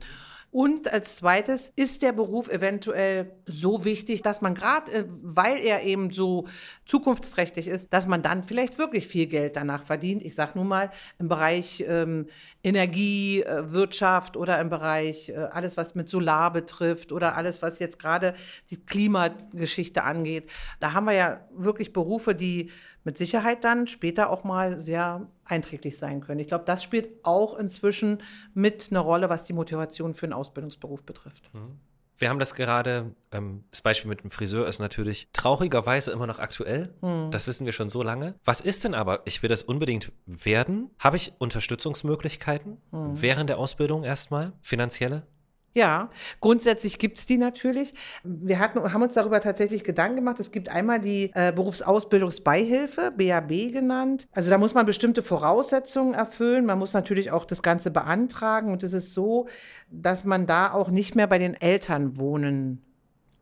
Und 0.57 0.91
als 0.91 1.17
zweites 1.17 1.71
ist 1.77 2.01
der 2.01 2.13
Beruf 2.13 2.49
eventuell 2.49 3.31
so 3.45 3.85
wichtig, 3.85 4.23
dass 4.23 4.41
man 4.41 4.55
gerade, 4.55 4.91
äh, 4.91 5.05
weil 5.07 5.59
er 5.59 5.83
eben 5.83 6.11
so 6.11 6.47
zukunftsträchtig 6.87 7.69
ist, 7.69 7.93
dass 7.93 8.07
man 8.07 8.23
dann 8.23 8.43
vielleicht 8.43 8.79
wirklich 8.79 9.07
viel 9.07 9.27
Geld 9.27 9.57
danach 9.57 9.83
verdient. 9.83 10.23
Ich 10.23 10.35
sage 10.35 10.53
nun 10.55 10.69
mal 10.69 10.91
im 11.19 11.29
Bereich 11.29 11.85
ähm, 11.87 12.29
Energie, 12.65 13.43
äh, 13.43 13.71
Wirtschaft 13.71 14.39
oder 14.39 14.59
im 14.59 14.71
Bereich 14.71 15.29
äh, 15.29 15.35
alles, 15.35 15.77
was 15.77 15.95
mit 15.95 16.09
Solar 16.09 16.51
betrifft 16.55 17.13
oder 17.13 17.37
alles, 17.37 17.61
was 17.61 17.79
jetzt 17.79 17.99
gerade 17.99 18.33
die 18.71 18.83
Klimageschichte 18.83 20.05
angeht. 20.05 20.51
Da 20.81 20.95
haben 20.95 21.05
wir 21.05 21.13
ja 21.13 21.41
wirklich 21.55 21.93
Berufe, 21.93 22.35
die 22.35 22.71
mit 23.07 23.17
Sicherheit 23.17 23.63
dann 23.63 23.87
später 23.87 24.31
auch 24.31 24.43
mal 24.43 24.83
sehr 24.83 25.29
einträglich 25.45 25.97
sein 25.97 26.21
können. 26.21 26.41
Ich 26.41 26.49
glaube, 26.49 26.65
das 26.65 26.83
spielt 26.83 27.25
auch 27.25 27.57
inzwischen 27.57 28.21
mit 28.53 28.89
eine 28.91 28.99
Rolle, 28.99 29.31
was 29.31 29.45
die 29.45 29.53
Motivation 29.53 30.15
für 30.15 30.27
einen 30.27 30.33
Ausbildungsberuf 30.33 31.05
betrifft. 31.05 31.49
Mhm. 31.55 31.79
Wir 32.19 32.31
haben 32.31 32.41
das 32.41 32.55
gerade, 32.55 33.15
ähm, 33.31 33.63
das 33.71 33.83
Beispiel 33.83 34.09
mit 34.09 34.25
dem 34.25 34.31
Friseur 34.31 34.67
ist 34.67 34.81
natürlich 34.81 35.29
traurigerweise 35.33 36.11
immer 36.11 36.27
noch 36.27 36.41
aktuell. 36.41 36.95
Mhm. 37.01 37.31
Das 37.31 37.47
wissen 37.47 37.65
wir 37.65 37.73
schon 37.73 37.91
so 37.91 38.03
lange. 38.03 38.35
Was 38.45 38.61
ist 38.61 38.83
denn 38.83 38.95
aber, 38.95 39.21
ich 39.25 39.41
will 39.41 39.49
das 39.49 39.63
unbedingt 39.63 40.11
werden? 40.27 40.91
Habe 40.99 41.17
ich 41.17 41.33
Unterstützungsmöglichkeiten 41.39 42.79
mhm. 42.91 43.23
während 43.23 43.51
der 43.51 43.59
Ausbildung 43.59 44.03
erstmal, 44.03 44.53
finanzielle? 44.63 45.29
Ja, 45.77 46.09
grundsätzlich 46.41 46.99
gibt's 46.99 47.27
die 47.27 47.37
natürlich. 47.37 47.93
Wir 48.25 48.59
hatten, 48.61 48.81
haben 48.95 49.03
uns 49.03 49.13
darüber 49.13 49.43
tatsächlich 49.43 49.85
Gedanken 49.85 50.17
gemacht. 50.17 50.41
Es 50.41 50.51
gibt 50.51 50.71
einmal 50.71 51.01
die 51.01 51.31
äh, 51.35 51.53
Berufsausbildungsbeihilfe, 51.53 53.13
BAB 53.15 53.75
genannt. 53.75 54.27
Also 54.33 54.49
da 54.49 54.57
muss 54.57 54.73
man 54.73 54.87
bestimmte 54.87 55.23
Voraussetzungen 55.23 56.15
erfüllen. 56.15 56.65
Man 56.65 56.79
muss 56.79 56.95
natürlich 56.95 57.31
auch 57.31 57.45
das 57.45 57.63
Ganze 57.63 57.91
beantragen. 57.91 58.73
Und 58.73 58.85
es 58.85 58.95
ist 58.95 59.13
so, 59.13 59.49
dass 59.91 60.25
man 60.25 60.47
da 60.47 60.73
auch 60.73 60.89
nicht 60.89 61.15
mehr 61.15 61.27
bei 61.27 61.37
den 61.37 61.53
Eltern 61.53 62.17
wohnen 62.17 62.83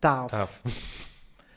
darf. 0.00 0.32
darf. 0.32 0.60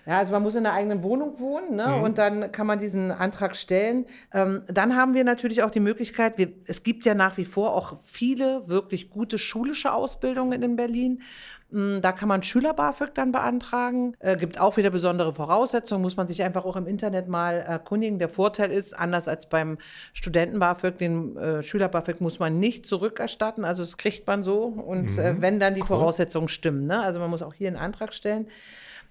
Ja, 0.07 0.19
also 0.19 0.31
man 0.31 0.41
muss 0.41 0.55
in 0.55 0.65
einer 0.65 0.73
eigenen 0.73 1.03
Wohnung 1.03 1.37
wohnen 1.37 1.75
ne? 1.75 1.87
Mhm. 1.97 2.03
und 2.03 2.17
dann 2.17 2.51
kann 2.53 2.65
man 2.65 2.79
diesen 2.79 3.11
Antrag 3.11 3.57
stellen. 3.57 4.05
Ähm, 4.33 4.63
dann 4.67 4.95
haben 4.95 5.13
wir 5.13 5.25
natürlich 5.25 5.63
auch 5.63 5.69
die 5.69 5.81
Möglichkeit, 5.81 6.37
wir, 6.37 6.53
es 6.65 6.83
gibt 6.83 7.05
ja 7.05 7.13
nach 7.13 7.35
wie 7.35 7.43
vor 7.43 7.75
auch 7.75 7.97
viele 8.05 8.69
wirklich 8.69 9.09
gute 9.09 9.37
schulische 9.37 9.91
Ausbildungen 9.91 10.63
in 10.63 10.77
Berlin. 10.77 11.21
Mm, 11.71 11.99
da 11.99 12.13
kann 12.13 12.29
man 12.29 12.41
Schüler-BAföG 12.41 13.13
dann 13.15 13.33
beantragen. 13.33 14.15
Äh, 14.19 14.37
gibt 14.37 14.61
auch 14.61 14.77
wieder 14.77 14.91
besondere 14.91 15.33
Voraussetzungen, 15.33 16.01
muss 16.01 16.15
man 16.15 16.25
sich 16.25 16.41
einfach 16.41 16.63
auch 16.63 16.77
im 16.77 16.87
Internet 16.87 17.27
mal 17.27 17.55
erkundigen. 17.55 18.17
Der 18.17 18.29
Vorteil 18.29 18.71
ist, 18.71 18.97
anders 18.97 19.27
als 19.27 19.49
beim 19.49 19.77
Studenten-BAföG, 20.13 20.97
den 20.97 21.35
äh, 21.35 21.63
Schüler-BAföG 21.63 22.21
muss 22.21 22.39
man 22.39 22.61
nicht 22.61 22.85
zurückerstatten. 22.85 23.65
Also 23.65 23.81
das 23.81 23.97
kriegt 23.97 24.25
man 24.25 24.41
so. 24.43 24.63
Und 24.63 25.17
äh, 25.17 25.33
mhm. 25.33 25.39
äh, 25.39 25.41
wenn 25.41 25.59
dann 25.59 25.75
die 25.75 25.81
cool. 25.81 25.87
Voraussetzungen 25.87 26.47
stimmen. 26.47 26.87
Ne? 26.87 27.01
Also 27.01 27.19
man 27.19 27.29
muss 27.29 27.41
auch 27.41 27.53
hier 27.53 27.67
einen 27.67 27.75
Antrag 27.75 28.13
stellen. 28.13 28.47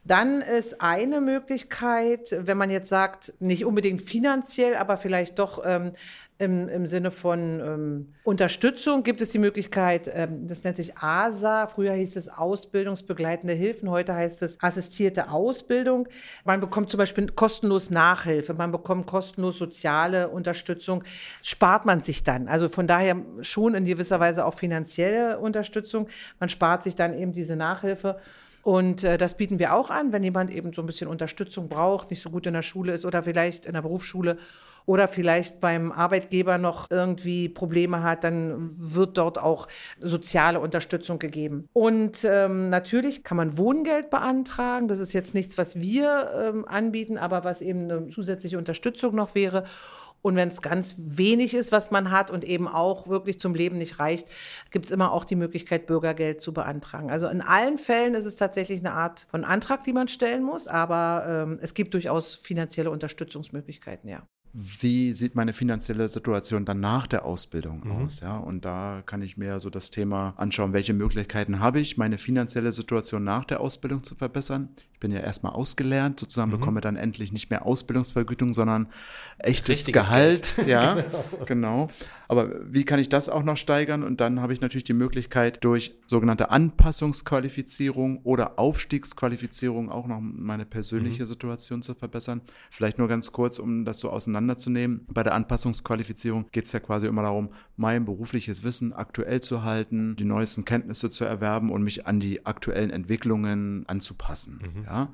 Dann 0.06 0.40
ist 0.40 0.80
eine 0.80 1.20
Möglichkeit, 1.20 2.34
wenn 2.38 2.56
man 2.56 2.70
jetzt 2.70 2.88
sagt, 2.88 3.34
nicht 3.40 3.64
unbedingt 3.64 4.02
finanziell, 4.02 4.76
aber 4.76 4.98
vielleicht 4.98 5.38
doch 5.40 5.64
ähm, 5.66 5.92
im, 6.38 6.68
im 6.68 6.86
Sinne 6.86 7.10
von 7.10 7.60
ähm, 7.60 8.14
Unterstützung 8.22 9.02
gibt 9.02 9.22
es 9.22 9.30
die 9.30 9.38
Möglichkeit, 9.38 10.10
ähm, 10.12 10.46
das 10.46 10.64
nennt 10.64 10.76
sich 10.76 10.96
ASA, 10.98 11.66
früher 11.66 11.94
hieß 11.94 12.16
es 12.16 12.28
Ausbildungsbegleitende 12.28 13.54
Hilfen, 13.54 13.90
heute 13.90 14.14
heißt 14.14 14.42
es 14.42 14.60
assistierte 14.60 15.30
Ausbildung. 15.30 16.08
Man 16.44 16.60
bekommt 16.60 16.90
zum 16.90 16.98
Beispiel 16.98 17.26
kostenlos 17.28 17.90
Nachhilfe, 17.90 18.54
man 18.54 18.70
bekommt 18.70 19.06
kostenlos 19.06 19.58
soziale 19.58 20.28
Unterstützung, 20.28 21.04
spart 21.42 21.86
man 21.86 22.02
sich 22.02 22.22
dann. 22.22 22.48
Also 22.48 22.68
von 22.68 22.86
daher 22.86 23.16
schon 23.40 23.75
in 23.75 23.86
gewisser 23.86 24.20
Weise 24.20 24.44
auch 24.44 24.54
finanzielle 24.54 25.38
Unterstützung. 25.38 26.08
Man 26.38 26.50
spart 26.50 26.84
sich 26.84 26.94
dann 26.94 27.18
eben 27.18 27.32
diese 27.32 27.56
Nachhilfe. 27.56 28.20
Und 28.66 29.04
äh, 29.04 29.16
das 29.16 29.37
bieten 29.37 29.61
wir 29.61 29.75
auch 29.75 29.90
an, 29.90 30.11
wenn 30.11 30.25
jemand 30.25 30.50
eben 30.50 30.73
so 30.73 30.82
ein 30.82 30.87
bisschen 30.87 31.06
Unterstützung 31.06 31.68
braucht, 31.68 32.11
nicht 32.11 32.20
so 32.20 32.30
gut 32.30 32.49
in 32.49 32.52
der 32.52 32.62
Schule 32.62 32.94
ist 32.94 33.04
oder 33.04 33.23
vielleicht 33.23 33.64
in 33.64 33.75
der 33.75 33.82
Berufsschule 33.82 34.38
oder 34.87 35.06
vielleicht 35.06 35.61
beim 35.61 35.92
Arbeitgeber 35.92 36.58
noch 36.58 36.90
irgendwie 36.90 37.49
Probleme 37.49 38.02
hat, 38.02 38.25
dann 38.25 38.73
wird 38.76 39.18
dort 39.18 39.38
auch 39.38 39.68
soziale 40.00 40.58
Unterstützung 40.58 41.20
gegeben. 41.20 41.68
Und 41.75 42.25
ähm, 42.25 42.68
natürlich 42.68 43.23
kann 43.23 43.37
man 43.37 43.56
Wohngeld 43.56 44.11
beantragen. 44.11 44.88
Das 44.88 44.99
ist 44.99 45.12
jetzt 45.12 45.32
nichts, 45.32 45.56
was 45.58 45.80
wir 45.80 46.32
ähm, 46.35 46.64
anbieten, 46.66 47.18
aber 47.18 47.44
was 47.44 47.61
eben 47.61 47.88
eine 47.88 48.08
zusätzliche 48.08 48.58
Unterstützung 48.58 49.14
noch 49.14 49.37
wäre. 49.37 49.62
Und 50.26 50.35
wenn 50.35 50.49
es 50.49 50.61
ganz 50.61 50.97
wenig 50.99 51.54
ist, 51.54 51.71
was 51.71 51.92
man 51.92 52.11
hat 52.11 52.33
und 52.33 52.42
eben 52.42 52.66
auch 52.66 53.06
wirklich 53.06 53.38
zum 53.38 53.54
Leben 53.54 53.78
nicht 53.78 54.00
reicht, 54.00 54.26
gibt 54.73 54.87
es 54.87 54.90
immer 54.90 55.12
auch 55.12 55.23
die 55.23 55.37
Möglichkeit, 55.37 55.87
Bürgergeld 55.87 56.40
zu 56.40 56.52
beantragen. 56.52 57.12
Also 57.12 57.28
in 57.28 57.42
allen 57.42 57.78
Fällen 57.78 58.16
ist 58.16 58.25
es 58.25 58.35
tatsächlich 58.35 58.80
eine 58.80 58.90
Art 58.90 59.21
von 59.30 59.45
Antrag, 59.45 59.85
die 59.85 59.92
man 59.92 60.09
stellen 60.09 60.42
muss, 60.42 60.66
aber 60.66 61.26
ähm, 61.28 61.61
es 61.62 61.75
gibt 61.75 61.95
durchaus 61.95 62.35
finanzielle 62.35 62.90
Unterstützungsmöglichkeiten, 62.90 64.11
ja 64.11 64.26
wie 64.58 65.12
sieht 65.12 65.34
meine 65.34 65.52
finanzielle 65.52 66.08
Situation 66.08 66.64
dann 66.64 66.80
nach 66.80 67.06
der 67.06 67.26
Ausbildung 67.26 67.82
mhm. 67.84 67.92
aus? 67.92 68.20
Ja, 68.20 68.38
und 68.38 68.64
da 68.64 69.02
kann 69.04 69.20
ich 69.20 69.36
mir 69.36 69.60
so 69.60 69.68
das 69.68 69.90
Thema 69.90 70.32
anschauen, 70.38 70.72
welche 70.72 70.94
Möglichkeiten 70.94 71.60
habe 71.60 71.78
ich, 71.78 71.98
meine 71.98 72.16
finanzielle 72.16 72.72
Situation 72.72 73.22
nach 73.22 73.44
der 73.44 73.60
Ausbildung 73.60 74.02
zu 74.02 74.14
verbessern. 74.14 74.70
Ich 74.94 75.00
bin 75.00 75.12
ja 75.12 75.20
erstmal 75.20 75.52
ausgelernt, 75.52 76.18
sozusagen 76.20 76.50
mhm. 76.50 76.58
bekomme 76.58 76.80
dann 76.80 76.96
endlich 76.96 77.32
nicht 77.32 77.50
mehr 77.50 77.66
Ausbildungsvergütung, 77.66 78.54
sondern 78.54 78.88
echtes 79.36 79.68
Richtiges 79.68 80.06
Gehalt. 80.06 80.54
Geld. 80.56 80.68
Ja, 80.68 80.94
genau. 81.44 81.44
genau. 81.46 81.88
Aber 82.28 82.50
wie 82.73 82.85
kann 82.85 82.99
ich 82.99 83.09
das 83.09 83.28
auch 83.28 83.42
noch 83.42 83.56
steigern? 83.56 84.02
Und 84.02 84.21
dann 84.21 84.40
habe 84.40 84.52
ich 84.52 84.61
natürlich 84.61 84.85
die 84.85 84.92
Möglichkeit, 84.92 85.62
durch 85.64 85.95
sogenannte 86.06 86.50
Anpassungsqualifizierung 86.50 88.18
oder 88.23 88.59
Aufstiegsqualifizierung 88.59 89.90
auch 89.90 90.06
noch 90.06 90.21
meine 90.21 90.66
persönliche 90.66 91.23
mhm. 91.25 91.28
Situation 91.28 91.83
zu 91.83 91.95
verbessern. 91.95 92.40
Vielleicht 92.71 92.99
nur 92.99 93.09
ganz 93.09 93.33
kurz, 93.33 93.59
um 93.59 93.85
das 93.85 94.00
so 94.00 94.11
auseinanderzunehmen. 94.11 95.06
Bei 95.09 95.23
der 95.23 95.35
Anpassungsqualifizierung 95.35 96.47
geht 96.52 96.64
es 96.64 96.73
ja 96.73 96.80
quasi 96.80 97.06
immer 97.06 97.23
darum, 97.23 97.50
mein 97.76 98.04
berufliches 98.04 98.64
Wissen 98.64 98.92
aktuell 98.92 99.40
zu 99.40 99.62
halten, 99.62 100.16
die 100.16 100.25
neuesten 100.25 100.64
Kenntnisse 100.64 101.11
zu 101.11 101.25
erwerben 101.25 101.71
und 101.71 101.83
mich 101.83 102.06
an 102.06 102.21
die 102.21 102.47
aktuellen 102.47 102.90
Entwicklungen 102.90 103.85
anzupassen. 103.87 104.61
Mhm. 104.62 104.85
Ja 104.85 105.09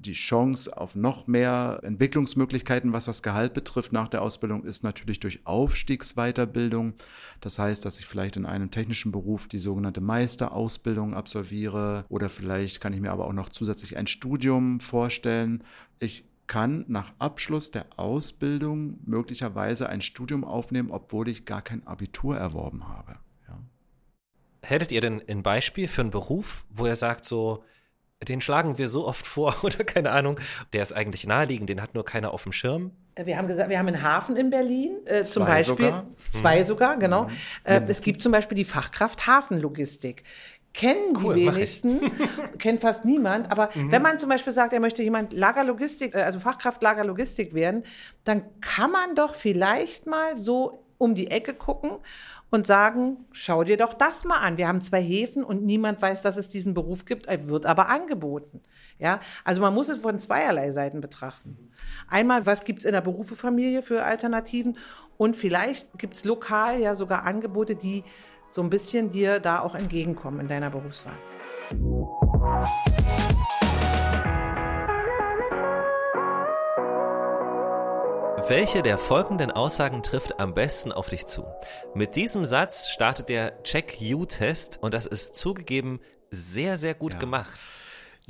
die 0.00 0.12
Chance 0.12 0.76
auf 0.76 0.94
noch 0.94 1.26
mehr 1.26 1.80
Entwicklungsmöglichkeiten, 1.82 2.92
was 2.92 3.04
das 3.04 3.22
Gehalt 3.22 3.52
betrifft 3.52 3.92
nach 3.92 4.08
der 4.08 4.22
Ausbildung, 4.22 4.64
ist 4.64 4.82
natürlich 4.82 5.20
durch 5.20 5.46
Aufstiegsweiterbildung. 5.46 6.94
Das 7.40 7.58
heißt, 7.58 7.84
dass 7.84 7.98
ich 7.98 8.06
vielleicht 8.06 8.36
in 8.36 8.46
einem 8.46 8.70
technischen 8.70 9.12
Beruf 9.12 9.46
die 9.46 9.58
sogenannte 9.58 10.00
Meisterausbildung 10.00 11.14
absolviere 11.14 12.04
oder 12.08 12.30
vielleicht 12.30 12.80
kann 12.80 12.92
ich 12.92 13.00
mir 13.00 13.12
aber 13.12 13.26
auch 13.26 13.32
noch 13.32 13.50
zusätzlich 13.50 13.96
ein 13.96 14.06
Studium 14.06 14.80
vorstellen. 14.80 15.62
Ich 15.98 16.24
kann 16.46 16.84
nach 16.88 17.12
Abschluss 17.18 17.70
der 17.70 17.86
Ausbildung 17.96 18.98
möglicherweise 19.04 19.88
ein 19.88 20.00
Studium 20.00 20.44
aufnehmen, 20.44 20.90
obwohl 20.90 21.28
ich 21.28 21.44
gar 21.44 21.62
kein 21.62 21.86
Abitur 21.86 22.36
erworben 22.36 22.88
habe. 22.88 23.18
Ja. 23.46 23.58
Hättet 24.62 24.90
ihr 24.90 25.00
denn 25.00 25.22
ein 25.28 25.42
Beispiel 25.42 25.86
für 25.86 26.00
einen 26.00 26.10
Beruf, 26.10 26.64
wo 26.70 26.86
ihr 26.86 26.96
sagt, 26.96 27.24
so, 27.24 27.62
den 28.28 28.40
schlagen 28.40 28.78
wir 28.78 28.88
so 28.88 29.06
oft 29.06 29.26
vor 29.26 29.56
oder 29.62 29.84
keine 29.84 30.10
Ahnung. 30.10 30.38
Der 30.72 30.82
ist 30.82 30.92
eigentlich 30.92 31.26
naheliegend, 31.26 31.70
den 31.70 31.80
hat 31.80 31.94
nur 31.94 32.04
keiner 32.04 32.32
auf 32.32 32.42
dem 32.42 32.52
Schirm. 32.52 32.92
Äh, 33.14 33.26
wir 33.26 33.36
haben 33.36 33.48
gesagt, 33.48 33.70
wir 33.70 33.78
haben 33.78 33.88
einen 33.88 34.02
Hafen 34.02 34.36
in 34.36 34.50
Berlin, 34.50 34.92
äh, 35.06 35.22
zum 35.22 35.44
zwei 35.44 35.56
Beispiel. 35.56 35.86
Sogar. 35.86 36.06
Zwei 36.30 36.60
mhm. 36.60 36.64
sogar, 36.64 36.96
genau. 36.98 37.24
Mhm. 37.24 37.30
Äh, 37.64 37.80
es 37.88 38.02
gibt 38.02 38.20
zum 38.20 38.32
Beispiel 38.32 38.56
die 38.56 38.64
Fachkraft 38.64 39.26
Hafenlogistik. 39.26 40.22
Kennen 40.72 41.18
cool, 41.20 41.34
die 41.34 41.46
wenigsten, 41.46 42.00
kennt 42.58 42.80
fast 42.80 43.04
niemand. 43.04 43.50
Aber 43.50 43.70
mhm. 43.74 43.90
wenn 43.90 44.02
man 44.02 44.20
zum 44.20 44.28
Beispiel 44.28 44.52
sagt, 44.52 44.72
er 44.72 44.78
möchte 44.78 45.02
jemand 45.02 45.32
Lagerlogistik, 45.32 46.14
äh, 46.14 46.18
also 46.18 46.38
Fachkraft 46.38 46.80
Lagerlogistik 46.82 47.54
werden, 47.54 47.84
dann 48.22 48.44
kann 48.60 48.92
man 48.92 49.16
doch 49.16 49.34
vielleicht 49.34 50.06
mal 50.06 50.38
so 50.38 50.84
um 51.00 51.14
die 51.14 51.30
Ecke 51.30 51.54
gucken 51.54 51.92
und 52.50 52.66
sagen, 52.66 53.24
schau 53.32 53.64
dir 53.64 53.76
doch 53.76 53.94
das 53.94 54.24
mal 54.24 54.38
an. 54.38 54.58
Wir 54.58 54.68
haben 54.68 54.82
zwei 54.82 55.02
Häfen 55.02 55.42
und 55.42 55.64
niemand 55.64 56.02
weiß, 56.02 56.22
dass 56.22 56.36
es 56.36 56.48
diesen 56.48 56.74
Beruf 56.74 57.04
gibt, 57.04 57.26
wird 57.46 57.64
aber 57.64 57.88
angeboten. 57.88 58.60
Ja, 58.98 59.20
also 59.44 59.62
man 59.62 59.72
muss 59.72 59.88
es 59.88 60.02
von 60.02 60.18
zweierlei 60.18 60.72
Seiten 60.72 61.00
betrachten. 61.00 61.70
Einmal, 62.06 62.44
was 62.44 62.64
gibt 62.64 62.80
es 62.80 62.84
in 62.84 62.92
der 62.92 63.00
Berufefamilie 63.00 63.82
für 63.82 64.04
Alternativen 64.04 64.76
und 65.16 65.36
vielleicht 65.36 65.98
gibt 65.98 66.16
es 66.16 66.24
lokal 66.24 66.80
ja 66.80 66.94
sogar 66.94 67.24
Angebote, 67.24 67.76
die 67.76 68.04
so 68.48 68.62
ein 68.62 68.68
bisschen 68.68 69.10
dir 69.10 69.40
da 69.40 69.60
auch 69.60 69.74
entgegenkommen 69.74 70.40
in 70.40 70.48
deiner 70.48 70.70
Berufswahl. 70.70 71.16
Welche 78.50 78.82
der 78.82 78.98
folgenden 78.98 79.52
Aussagen 79.52 80.02
trifft 80.02 80.40
am 80.40 80.54
besten 80.54 80.90
auf 80.90 81.08
dich 81.08 81.24
zu? 81.24 81.44
Mit 81.94 82.16
diesem 82.16 82.44
Satz 82.44 82.88
startet 82.88 83.28
der 83.28 83.62
Check-You-Test 83.62 84.80
und 84.82 84.92
das 84.92 85.06
ist 85.06 85.36
zugegeben 85.36 86.00
sehr, 86.32 86.76
sehr 86.76 86.94
gut 86.94 87.12
ja. 87.12 87.20
gemacht. 87.20 87.64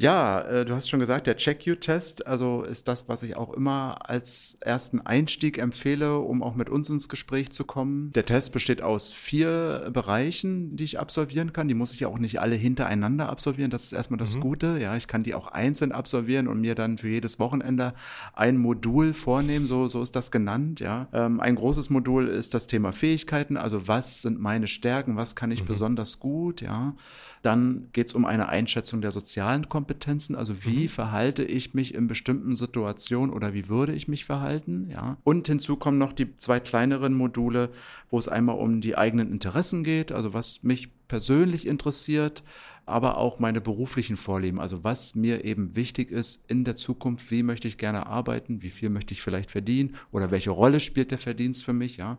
Ja, 0.00 0.40
äh, 0.40 0.64
du 0.64 0.74
hast 0.74 0.88
schon 0.88 0.98
gesagt, 0.98 1.26
der 1.26 1.36
Check-You-Test, 1.36 2.26
also 2.26 2.62
ist 2.62 2.88
das, 2.88 3.10
was 3.10 3.22
ich 3.22 3.36
auch 3.36 3.52
immer 3.52 4.08
als 4.08 4.56
ersten 4.60 4.98
Einstieg 5.02 5.58
empfehle, 5.58 6.20
um 6.20 6.42
auch 6.42 6.54
mit 6.54 6.70
uns 6.70 6.88
ins 6.88 7.10
Gespräch 7.10 7.52
zu 7.52 7.64
kommen. 7.64 8.10
Der 8.14 8.24
Test 8.24 8.54
besteht 8.54 8.80
aus 8.80 9.12
vier 9.12 9.90
Bereichen, 9.92 10.74
die 10.74 10.84
ich 10.84 10.98
absolvieren 10.98 11.52
kann. 11.52 11.68
Die 11.68 11.74
muss 11.74 11.92
ich 11.92 12.00
ja 12.00 12.08
auch 12.08 12.18
nicht 12.18 12.40
alle 12.40 12.54
hintereinander 12.56 13.28
absolvieren. 13.28 13.70
Das 13.70 13.84
ist 13.84 13.92
erstmal 13.92 14.16
das 14.16 14.36
mhm. 14.36 14.40
Gute. 14.40 14.78
Ja, 14.80 14.96
ich 14.96 15.06
kann 15.06 15.22
die 15.22 15.34
auch 15.34 15.48
einzeln 15.48 15.92
absolvieren 15.92 16.48
und 16.48 16.62
mir 16.62 16.74
dann 16.74 16.96
für 16.96 17.08
jedes 17.08 17.38
Wochenende 17.38 17.92
ein 18.32 18.56
Modul 18.56 19.12
vornehmen. 19.12 19.66
So, 19.66 19.86
so 19.86 20.00
ist 20.00 20.16
das 20.16 20.30
genannt. 20.30 20.80
Ja, 20.80 21.08
ähm, 21.12 21.40
ein 21.40 21.56
großes 21.56 21.90
Modul 21.90 22.26
ist 22.28 22.54
das 22.54 22.66
Thema 22.66 22.92
Fähigkeiten. 22.92 23.58
Also 23.58 23.86
was 23.86 24.22
sind 24.22 24.40
meine 24.40 24.66
Stärken? 24.66 25.16
Was 25.16 25.36
kann 25.36 25.50
ich 25.50 25.64
mhm. 25.64 25.66
besonders 25.66 26.20
gut? 26.20 26.62
Ja, 26.62 26.94
dann 27.42 27.88
geht 27.92 28.06
es 28.06 28.14
um 28.14 28.24
eine 28.24 28.48
Einschätzung 28.48 29.02
der 29.02 29.12
sozialen 29.12 29.68
Kompetenzen. 29.90 30.36
Also 30.36 30.64
wie 30.64 30.84
mhm. 30.84 30.88
verhalte 30.88 31.42
ich 31.42 31.74
mich 31.74 31.94
in 31.94 32.06
bestimmten 32.06 32.54
Situationen 32.54 33.34
oder 33.34 33.54
wie 33.54 33.68
würde 33.68 33.92
ich 33.92 34.06
mich 34.06 34.24
verhalten? 34.24 34.88
Ja, 34.90 35.16
und 35.24 35.48
hinzu 35.48 35.76
kommen 35.76 35.98
noch 35.98 36.12
die 36.12 36.36
zwei 36.36 36.60
kleineren 36.60 37.14
Module, 37.14 37.70
wo 38.08 38.18
es 38.18 38.28
einmal 38.28 38.56
um 38.56 38.80
die 38.80 38.96
eigenen 38.96 39.32
Interessen 39.32 39.82
geht. 39.82 40.12
Also 40.12 40.32
was 40.32 40.62
mich 40.62 40.90
persönlich 41.08 41.66
interessiert, 41.66 42.44
aber 42.86 43.18
auch 43.18 43.40
meine 43.40 43.60
beruflichen 43.60 44.16
Vorlieben, 44.16 44.60
also 44.60 44.84
was 44.84 45.16
mir 45.16 45.44
eben 45.44 45.74
wichtig 45.74 46.12
ist 46.12 46.44
in 46.48 46.64
der 46.64 46.76
Zukunft, 46.76 47.30
wie 47.32 47.42
möchte 47.42 47.66
ich 47.66 47.76
gerne 47.76 48.06
arbeiten, 48.06 48.62
wie 48.62 48.70
viel 48.70 48.90
möchte 48.90 49.12
ich 49.12 49.22
vielleicht 49.22 49.50
verdienen 49.50 49.96
oder 50.12 50.30
welche 50.30 50.50
Rolle 50.50 50.78
spielt 50.78 51.10
der 51.10 51.18
Verdienst 51.18 51.64
für 51.64 51.72
mich, 51.72 51.96
ja. 51.96 52.18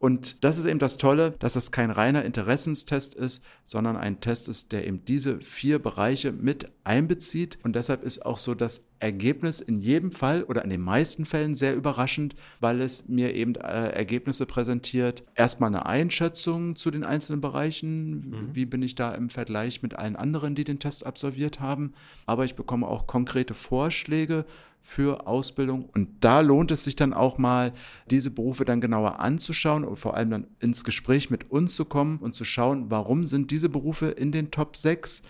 Und 0.00 0.42
das 0.44 0.56
ist 0.56 0.64
eben 0.64 0.78
das 0.78 0.96
Tolle, 0.96 1.32
dass 1.38 1.56
es 1.56 1.72
kein 1.72 1.90
reiner 1.90 2.24
Interessenstest 2.24 3.14
ist, 3.14 3.44
sondern 3.66 3.98
ein 3.98 4.20
Test 4.20 4.48
ist, 4.48 4.72
der 4.72 4.86
eben 4.86 5.04
diese 5.04 5.42
vier 5.42 5.78
Bereiche 5.78 6.32
mit 6.32 6.72
einbezieht. 6.84 7.58
Und 7.64 7.76
deshalb 7.76 8.02
ist 8.02 8.24
auch 8.24 8.38
so 8.38 8.54
das 8.54 8.82
Ergebnis 8.98 9.60
in 9.60 9.78
jedem 9.78 10.10
Fall 10.10 10.42
oder 10.44 10.64
in 10.64 10.70
den 10.70 10.80
meisten 10.80 11.26
Fällen 11.26 11.54
sehr 11.54 11.76
überraschend, 11.76 12.34
weil 12.60 12.80
es 12.80 13.08
mir 13.08 13.34
eben 13.34 13.56
äh, 13.56 13.90
Ergebnisse 13.90 14.46
präsentiert. 14.46 15.22
Erstmal 15.34 15.68
eine 15.68 15.84
Einschätzung 15.84 16.76
zu 16.76 16.90
den 16.90 17.04
einzelnen 17.04 17.42
Bereichen. 17.42 18.30
Mhm. 18.30 18.54
Wie 18.54 18.64
bin 18.64 18.82
ich 18.82 18.94
da 18.94 19.14
im 19.14 19.28
Vergleich 19.28 19.82
mit 19.82 19.96
allen 19.96 20.16
anderen, 20.16 20.54
die 20.54 20.64
den 20.64 20.78
Test 20.78 21.04
absolviert 21.04 21.60
haben? 21.60 21.92
Aber 22.24 22.46
ich 22.46 22.54
bekomme 22.54 22.88
auch 22.88 23.06
konkrete 23.06 23.52
Vorschläge 23.52 24.46
für 24.80 25.26
Ausbildung. 25.26 25.84
Und 25.84 26.08
da 26.20 26.40
lohnt 26.40 26.70
es 26.70 26.84
sich 26.84 26.96
dann 26.96 27.12
auch 27.12 27.38
mal, 27.38 27.72
diese 28.10 28.30
Berufe 28.30 28.64
dann 28.64 28.80
genauer 28.80 29.20
anzuschauen 29.20 29.84
und 29.84 29.96
vor 29.96 30.14
allem 30.14 30.30
dann 30.30 30.46
ins 30.58 30.84
Gespräch 30.84 31.30
mit 31.30 31.50
uns 31.50 31.74
zu 31.74 31.84
kommen 31.84 32.18
und 32.18 32.34
zu 32.34 32.44
schauen, 32.44 32.90
warum 32.90 33.24
sind 33.24 33.50
diese 33.50 33.68
Berufe 33.68 34.06
in 34.06 34.32
den 34.32 34.50
Top 34.50 34.76
6 34.76 35.22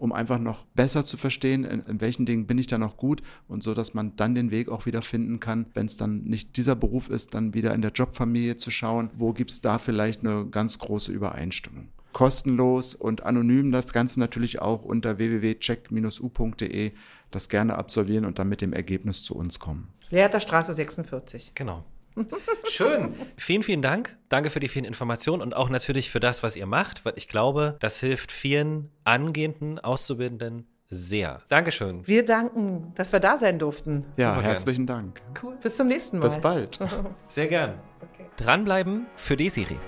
um 0.00 0.12
einfach 0.12 0.38
noch 0.38 0.64
besser 0.74 1.04
zu 1.04 1.18
verstehen, 1.18 1.64
in, 1.64 1.80
in, 1.80 2.00
welchen 2.00 2.24
Dingen 2.24 2.46
bin 2.46 2.56
ich 2.56 2.66
da 2.66 2.78
noch 2.78 2.96
gut 2.96 3.20
und 3.48 3.62
so, 3.62 3.74
dass 3.74 3.92
man 3.92 4.16
dann 4.16 4.34
den 4.34 4.50
Weg 4.50 4.70
auch 4.70 4.86
wieder 4.86 5.02
finden 5.02 5.40
kann, 5.40 5.66
wenn 5.74 5.84
es 5.84 5.98
dann 5.98 6.22
nicht 6.24 6.56
dieser 6.56 6.74
Beruf 6.74 7.10
ist, 7.10 7.34
dann 7.34 7.52
wieder 7.52 7.74
in 7.74 7.82
der 7.82 7.92
Jobfamilie 7.92 8.56
zu 8.56 8.70
schauen, 8.70 9.10
wo 9.18 9.34
gibt 9.34 9.50
es 9.50 9.60
da 9.60 9.78
vielleicht 9.78 10.24
eine 10.24 10.46
ganz 10.46 10.78
große 10.78 11.12
Übereinstimmung 11.12 11.88
kostenlos 12.12 12.94
und 12.94 13.24
anonym 13.24 13.72
das 13.72 13.92
Ganze 13.92 14.20
natürlich 14.20 14.60
auch 14.60 14.84
unter 14.84 15.18
www.check-u.de 15.18 16.92
das 17.30 17.48
gerne 17.48 17.76
absolvieren 17.78 18.24
und 18.24 18.38
dann 18.38 18.48
mit 18.48 18.60
dem 18.60 18.72
Ergebnis 18.72 19.22
zu 19.22 19.36
uns 19.36 19.58
kommen. 19.58 19.88
Lehrter 20.10 20.40
Straße 20.40 20.74
46. 20.74 21.52
Genau. 21.54 21.84
Schön. 22.68 23.14
vielen, 23.36 23.62
vielen 23.62 23.82
Dank. 23.82 24.16
Danke 24.28 24.50
für 24.50 24.58
die 24.58 24.68
vielen 24.68 24.84
Informationen 24.84 25.42
und 25.42 25.54
auch 25.54 25.68
natürlich 25.68 26.10
für 26.10 26.18
das, 26.18 26.42
was 26.42 26.56
ihr 26.56 26.66
macht, 26.66 27.04
weil 27.04 27.12
ich 27.16 27.28
glaube, 27.28 27.76
das 27.80 28.00
hilft 28.00 28.32
vielen 28.32 28.90
angehenden 29.04 29.78
Auszubildenden 29.78 30.66
sehr. 30.92 31.40
Dankeschön. 31.48 32.04
Wir 32.08 32.24
danken, 32.24 32.92
dass 32.96 33.12
wir 33.12 33.20
da 33.20 33.38
sein 33.38 33.60
durften. 33.60 34.06
Ja, 34.16 34.34
Super 34.34 34.46
herzlichen 34.46 34.86
gern. 34.86 35.14
Dank. 35.14 35.22
Cool. 35.40 35.56
Bis 35.62 35.76
zum 35.76 35.86
nächsten 35.86 36.18
Mal. 36.18 36.24
Bis 36.26 36.40
bald. 36.40 36.80
Sehr 37.28 37.46
gern. 37.46 37.78
Okay. 38.12 38.26
Dranbleiben 38.36 39.06
für 39.14 39.36
Desiri. 39.36 39.78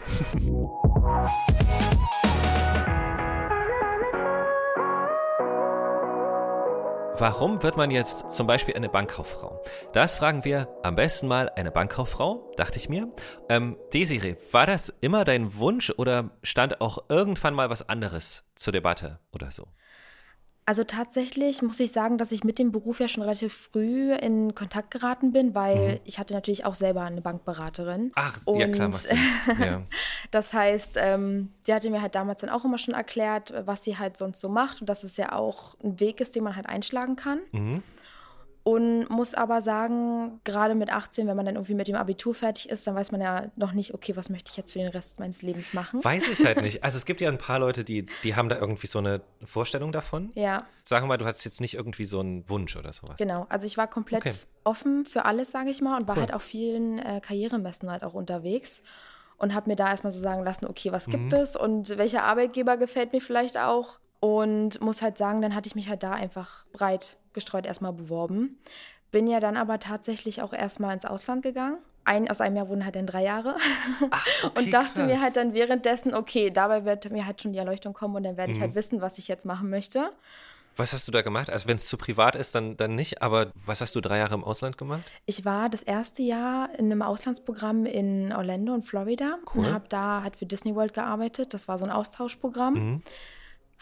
Warum 7.22 7.62
wird 7.62 7.76
man 7.76 7.92
jetzt 7.92 8.32
zum 8.32 8.48
Beispiel 8.48 8.74
eine 8.74 8.88
Bankkauffrau? 8.88 9.62
Das 9.92 10.16
fragen 10.16 10.44
wir 10.44 10.66
am 10.82 10.96
besten 10.96 11.28
mal 11.28 11.50
eine 11.50 11.70
Bankkauffrau, 11.70 12.52
dachte 12.56 12.80
ich 12.80 12.88
mir. 12.88 13.10
Ähm, 13.48 13.76
Desiree, 13.94 14.34
war 14.50 14.66
das 14.66 14.88
immer 15.00 15.24
dein 15.24 15.54
Wunsch 15.54 15.92
oder 15.96 16.32
stand 16.42 16.80
auch 16.80 17.04
irgendwann 17.08 17.54
mal 17.54 17.70
was 17.70 17.88
anderes 17.88 18.50
zur 18.56 18.72
Debatte 18.72 19.20
oder 19.30 19.52
so? 19.52 19.68
Also 20.72 20.84
tatsächlich 20.84 21.60
muss 21.60 21.78
ich 21.80 21.92
sagen, 21.92 22.16
dass 22.16 22.32
ich 22.32 22.44
mit 22.44 22.58
dem 22.58 22.72
Beruf 22.72 22.98
ja 22.98 23.06
schon 23.06 23.22
relativ 23.22 23.52
früh 23.52 24.14
in 24.14 24.54
Kontakt 24.54 24.90
geraten 24.90 25.30
bin, 25.30 25.54
weil 25.54 25.76
mhm. 25.76 26.00
ich 26.06 26.18
hatte 26.18 26.32
natürlich 26.32 26.64
auch 26.64 26.74
selber 26.74 27.02
eine 27.02 27.20
Bankberaterin. 27.20 28.10
Ach, 28.14 28.38
und, 28.46 28.58
ja 28.58 28.68
klar, 28.68 28.88
macht. 28.88 29.06
Ja. 29.60 29.82
das 30.30 30.54
heißt, 30.54 30.96
ähm, 30.98 31.52
sie 31.60 31.74
hatte 31.74 31.90
mir 31.90 32.00
halt 32.00 32.14
damals 32.14 32.40
dann 32.40 32.48
auch 32.48 32.64
immer 32.64 32.78
schon 32.78 32.94
erklärt, 32.94 33.52
was 33.66 33.84
sie 33.84 33.98
halt 33.98 34.16
sonst 34.16 34.40
so 34.40 34.48
macht 34.48 34.80
und 34.80 34.88
dass 34.88 35.04
es 35.04 35.18
ja 35.18 35.32
auch 35.32 35.76
ein 35.84 36.00
Weg 36.00 36.22
ist, 36.22 36.36
den 36.36 36.44
man 36.44 36.56
halt 36.56 36.64
einschlagen 36.64 37.16
kann. 37.16 37.40
Mhm. 37.52 37.82
Und 38.64 39.10
muss 39.10 39.34
aber 39.34 39.60
sagen, 39.60 40.40
gerade 40.44 40.76
mit 40.76 40.90
18, 40.90 41.26
wenn 41.26 41.36
man 41.36 41.46
dann 41.46 41.56
irgendwie 41.56 41.74
mit 41.74 41.88
dem 41.88 41.96
Abitur 41.96 42.32
fertig 42.32 42.68
ist, 42.68 42.86
dann 42.86 42.94
weiß 42.94 43.10
man 43.10 43.20
ja 43.20 43.50
noch 43.56 43.72
nicht, 43.72 43.92
okay, 43.92 44.14
was 44.14 44.28
möchte 44.28 44.50
ich 44.52 44.56
jetzt 44.56 44.72
für 44.72 44.78
den 44.78 44.88
Rest 44.88 45.18
meines 45.18 45.42
Lebens 45.42 45.74
machen. 45.74 46.02
Weiß 46.04 46.28
ich 46.28 46.44
halt 46.44 46.60
nicht. 46.62 46.72
Also 46.82 46.96
es 46.96 47.06
gibt 47.06 47.20
ja 47.20 47.28
ein 47.28 47.38
paar 47.38 47.58
Leute, 47.58 47.84
die, 47.84 48.06
die 48.24 48.34
haben 48.34 48.48
da 48.48 48.58
irgendwie 48.58 48.86
so 48.86 48.98
eine 48.98 49.20
Vorstellung 49.44 49.92
davon. 49.92 50.30
Ja. 50.34 50.66
Sagen 50.84 51.04
wir 51.04 51.08
mal, 51.08 51.16
du 51.16 51.24
hattest 51.26 51.44
jetzt 51.44 51.60
nicht 51.60 51.74
irgendwie 51.74 52.04
so 52.04 52.20
einen 52.20 52.48
Wunsch 52.48 52.76
oder 52.76 52.92
sowas. 52.92 53.16
Genau, 53.18 53.46
also 53.48 53.66
ich 53.66 53.76
war 53.76 53.88
komplett 53.88 54.26
okay. 54.26 54.34
offen 54.64 55.04
für 55.04 55.24
alles, 55.24 55.50
sage 55.50 55.70
ich 55.70 55.80
mal, 55.80 55.96
und 55.98 56.08
war 56.08 56.16
cool. 56.16 56.22
halt 56.22 56.34
auf 56.34 56.42
vielen 56.42 56.98
äh, 56.98 57.20
Karrieremessen 57.20 57.90
halt 57.90 58.04
auch 58.04 58.14
unterwegs 58.14 58.82
und 59.38 59.54
habe 59.54 59.70
mir 59.70 59.76
da 59.76 59.90
erstmal 59.90 60.12
so 60.12 60.20
sagen 60.20 60.44
lassen, 60.44 60.66
okay, 60.66 60.92
was 60.92 61.06
gibt 61.06 61.32
mhm. 61.32 61.38
es 61.38 61.56
und 61.56 61.96
welcher 61.98 62.22
Arbeitgeber 62.24 62.76
gefällt 62.76 63.12
mir 63.12 63.20
vielleicht 63.20 63.58
auch. 63.58 63.98
Und 64.20 64.80
muss 64.80 65.02
halt 65.02 65.18
sagen, 65.18 65.42
dann 65.42 65.54
hatte 65.54 65.66
ich 65.66 65.74
mich 65.74 65.88
halt 65.88 66.04
da 66.04 66.12
einfach 66.12 66.64
breit 66.72 67.16
gestreut 67.34 67.66
erstmal 67.66 67.92
beworben. 67.92 68.58
Bin 69.10 69.26
ja 69.26 69.40
dann 69.40 69.56
aber 69.56 69.78
tatsächlich 69.78 70.42
auch 70.42 70.52
erstmal 70.52 70.94
ins 70.94 71.04
Ausland 71.04 71.42
gegangen. 71.42 71.78
Ein, 72.04 72.28
aus 72.28 72.40
einem 72.40 72.56
Jahr 72.56 72.68
wurden 72.68 72.84
halt 72.84 72.96
dann 72.96 73.06
drei 73.06 73.22
Jahre. 73.22 73.56
Ach, 74.10 74.26
okay, 74.42 74.58
und 74.58 74.72
dachte 74.72 75.02
krass. 75.02 75.06
mir 75.06 75.20
halt 75.20 75.36
dann 75.36 75.54
währenddessen, 75.54 76.14
okay, 76.14 76.50
dabei 76.50 76.84
wird 76.84 77.10
mir 77.10 77.26
halt 77.26 77.42
schon 77.42 77.52
die 77.52 77.58
Erleuchtung 77.58 77.92
kommen 77.92 78.16
und 78.16 78.24
dann 78.24 78.36
werde 78.36 78.50
mhm. 78.50 78.56
ich 78.56 78.60
halt 78.60 78.72
mhm. 78.72 78.76
wissen, 78.76 79.00
was 79.00 79.18
ich 79.18 79.28
jetzt 79.28 79.46
machen 79.46 79.70
möchte. 79.70 80.10
Was 80.74 80.94
hast 80.94 81.06
du 81.06 81.12
da 81.12 81.20
gemacht? 81.20 81.50
Also 81.50 81.68
wenn 81.68 81.76
es 81.76 81.86
zu 81.86 81.98
privat 81.98 82.34
ist, 82.34 82.54
dann, 82.54 82.78
dann 82.78 82.94
nicht, 82.94 83.20
aber 83.20 83.52
was 83.66 83.82
hast 83.82 83.94
du 83.94 84.00
drei 84.00 84.18
Jahre 84.18 84.34
im 84.34 84.42
Ausland 84.42 84.78
gemacht? 84.78 85.02
Ich 85.26 85.44
war 85.44 85.68
das 85.68 85.82
erste 85.82 86.22
Jahr 86.22 86.70
in 86.78 86.86
einem 86.86 87.02
Auslandsprogramm 87.02 87.84
in 87.84 88.32
Orlando 88.32 88.72
und 88.72 88.84
Florida 88.84 89.36
cool. 89.54 89.66
und 89.66 89.72
habe 89.72 89.84
da 89.90 90.22
halt 90.22 90.36
für 90.36 90.46
Disney 90.46 90.74
World 90.74 90.94
gearbeitet. 90.94 91.52
Das 91.52 91.68
war 91.68 91.78
so 91.78 91.84
ein 91.84 91.90
Austauschprogramm. 91.90 92.74
Mhm 92.74 93.02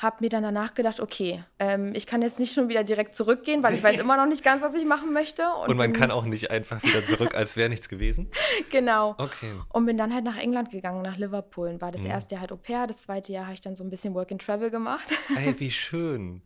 habe 0.00 0.16
mir 0.20 0.30
dann 0.30 0.42
danach 0.42 0.72
gedacht, 0.72 0.98
okay, 0.98 1.44
ähm, 1.58 1.92
ich 1.94 2.06
kann 2.06 2.22
jetzt 2.22 2.38
nicht 2.38 2.54
schon 2.54 2.70
wieder 2.70 2.84
direkt 2.84 3.14
zurückgehen, 3.14 3.62
weil 3.62 3.74
ich 3.74 3.82
weiß 3.82 3.98
immer 4.00 4.16
noch 4.16 4.26
nicht 4.26 4.42
ganz, 4.42 4.62
was 4.62 4.74
ich 4.74 4.86
machen 4.86 5.12
möchte. 5.12 5.42
Und, 5.62 5.68
und 5.68 5.76
man 5.76 5.92
kann 5.92 6.10
auch 6.10 6.24
nicht 6.24 6.50
einfach 6.50 6.82
wieder 6.82 7.02
zurück, 7.04 7.34
als 7.34 7.56
wäre 7.56 7.68
nichts 7.68 7.88
gewesen? 7.90 8.30
genau. 8.70 9.14
Okay. 9.18 9.52
Und 9.68 9.84
bin 9.84 9.98
dann 9.98 10.14
halt 10.14 10.24
nach 10.24 10.38
England 10.38 10.70
gegangen, 10.70 11.02
nach 11.02 11.18
Liverpool. 11.18 11.68
Und 11.68 11.82
war 11.82 11.92
das 11.92 12.02
mhm. 12.02 12.10
erste 12.10 12.34
Jahr 12.34 12.40
halt 12.40 12.52
Au 12.52 12.56
pair, 12.56 12.86
das 12.86 13.02
zweite 13.02 13.30
Jahr 13.32 13.44
habe 13.44 13.54
ich 13.54 13.60
dann 13.60 13.74
so 13.74 13.84
ein 13.84 13.90
bisschen 13.90 14.14
Work 14.14 14.32
and 14.32 14.40
Travel 14.40 14.70
gemacht. 14.70 15.14
Ey, 15.36 15.54
wie 15.60 15.70
schön. 15.70 16.42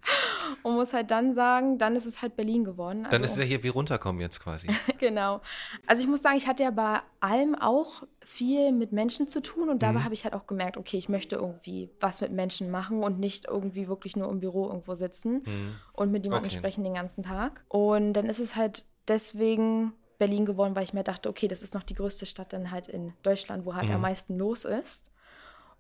Und 0.63 0.75
muss 0.75 0.93
halt 0.93 1.11
dann 1.11 1.35
sagen, 1.35 1.79
dann 1.79 1.97
ist 1.97 2.07
es 2.07 2.23
halt 2.23 2.37
Berlin 2.37 2.65
geworden. 2.65 3.05
Also, 3.05 3.17
dann 3.17 3.25
ist 3.25 3.33
es 3.33 3.39
ja 3.39 3.45
hier 3.45 3.63
wie 3.63 3.69
runterkommen 3.69 4.21
jetzt 4.21 4.41
quasi. 4.41 4.69
genau. 4.99 5.41
Also 5.87 6.03
ich 6.03 6.09
muss 6.09 6.23
sagen, 6.23 6.37
ich 6.37 6.47
hatte 6.47 6.63
ja 6.63 6.71
bei 6.71 7.01
allem 7.21 7.55
auch 7.55 8.05
viel 8.25 8.73
mit 8.73 8.93
Menschen 8.93 9.29
zu 9.29 9.41
tun 9.41 9.69
und 9.69 9.83
dabei 9.83 10.01
mhm. 10.01 10.05
habe 10.05 10.15
ich 10.15 10.25
halt 10.25 10.35
auch 10.35 10.47
gemerkt, 10.47 10.77
okay, 10.77 10.97
ich 10.97 11.09
möchte 11.09 11.37
irgendwie 11.37 11.91
was 12.01 12.21
mit 12.21 12.33
Menschen 12.33 12.71
machen 12.71 13.03
und 13.03 13.19
nicht 13.19 13.47
irgendwie 13.47 13.89
wirklich 13.89 14.17
nur 14.17 14.31
im 14.31 14.41
Büro 14.41 14.69
irgendwo 14.69 14.95
sitzen 14.95 15.43
mhm. 15.45 15.75
und 15.93 16.11
mit 16.11 16.25
jemandem 16.25 16.51
okay. 16.51 16.59
sprechen 16.59 16.85
den 16.85 16.95
ganzen 16.95 17.23
Tag. 17.23 17.65
Und 17.69 18.15
dann 18.15 18.27
ist 18.27 18.41
es 18.41 18.57
halt 18.57 18.87
deswegen 19.09 19.93
Berlin 20.19 20.47
geworden, 20.47 20.75
weil 20.75 20.85
ich 20.85 20.95
mir 20.95 21.05
dachte, 21.05 21.29
okay, 21.29 21.49
das 21.49 21.63
ist 21.63 21.75
noch 21.75 21.83
die 21.83 21.95
größte 21.95 22.27
Stadt 22.27 22.53
dann 22.53 22.71
halt 22.71 22.89
in 22.89 23.13
Deutschland, 23.23 23.67
wo 23.67 23.75
halt 23.75 23.89
mhm. 23.89 23.97
am 23.97 24.01
meisten 24.01 24.37
los 24.37 24.65
ist. 24.65 25.11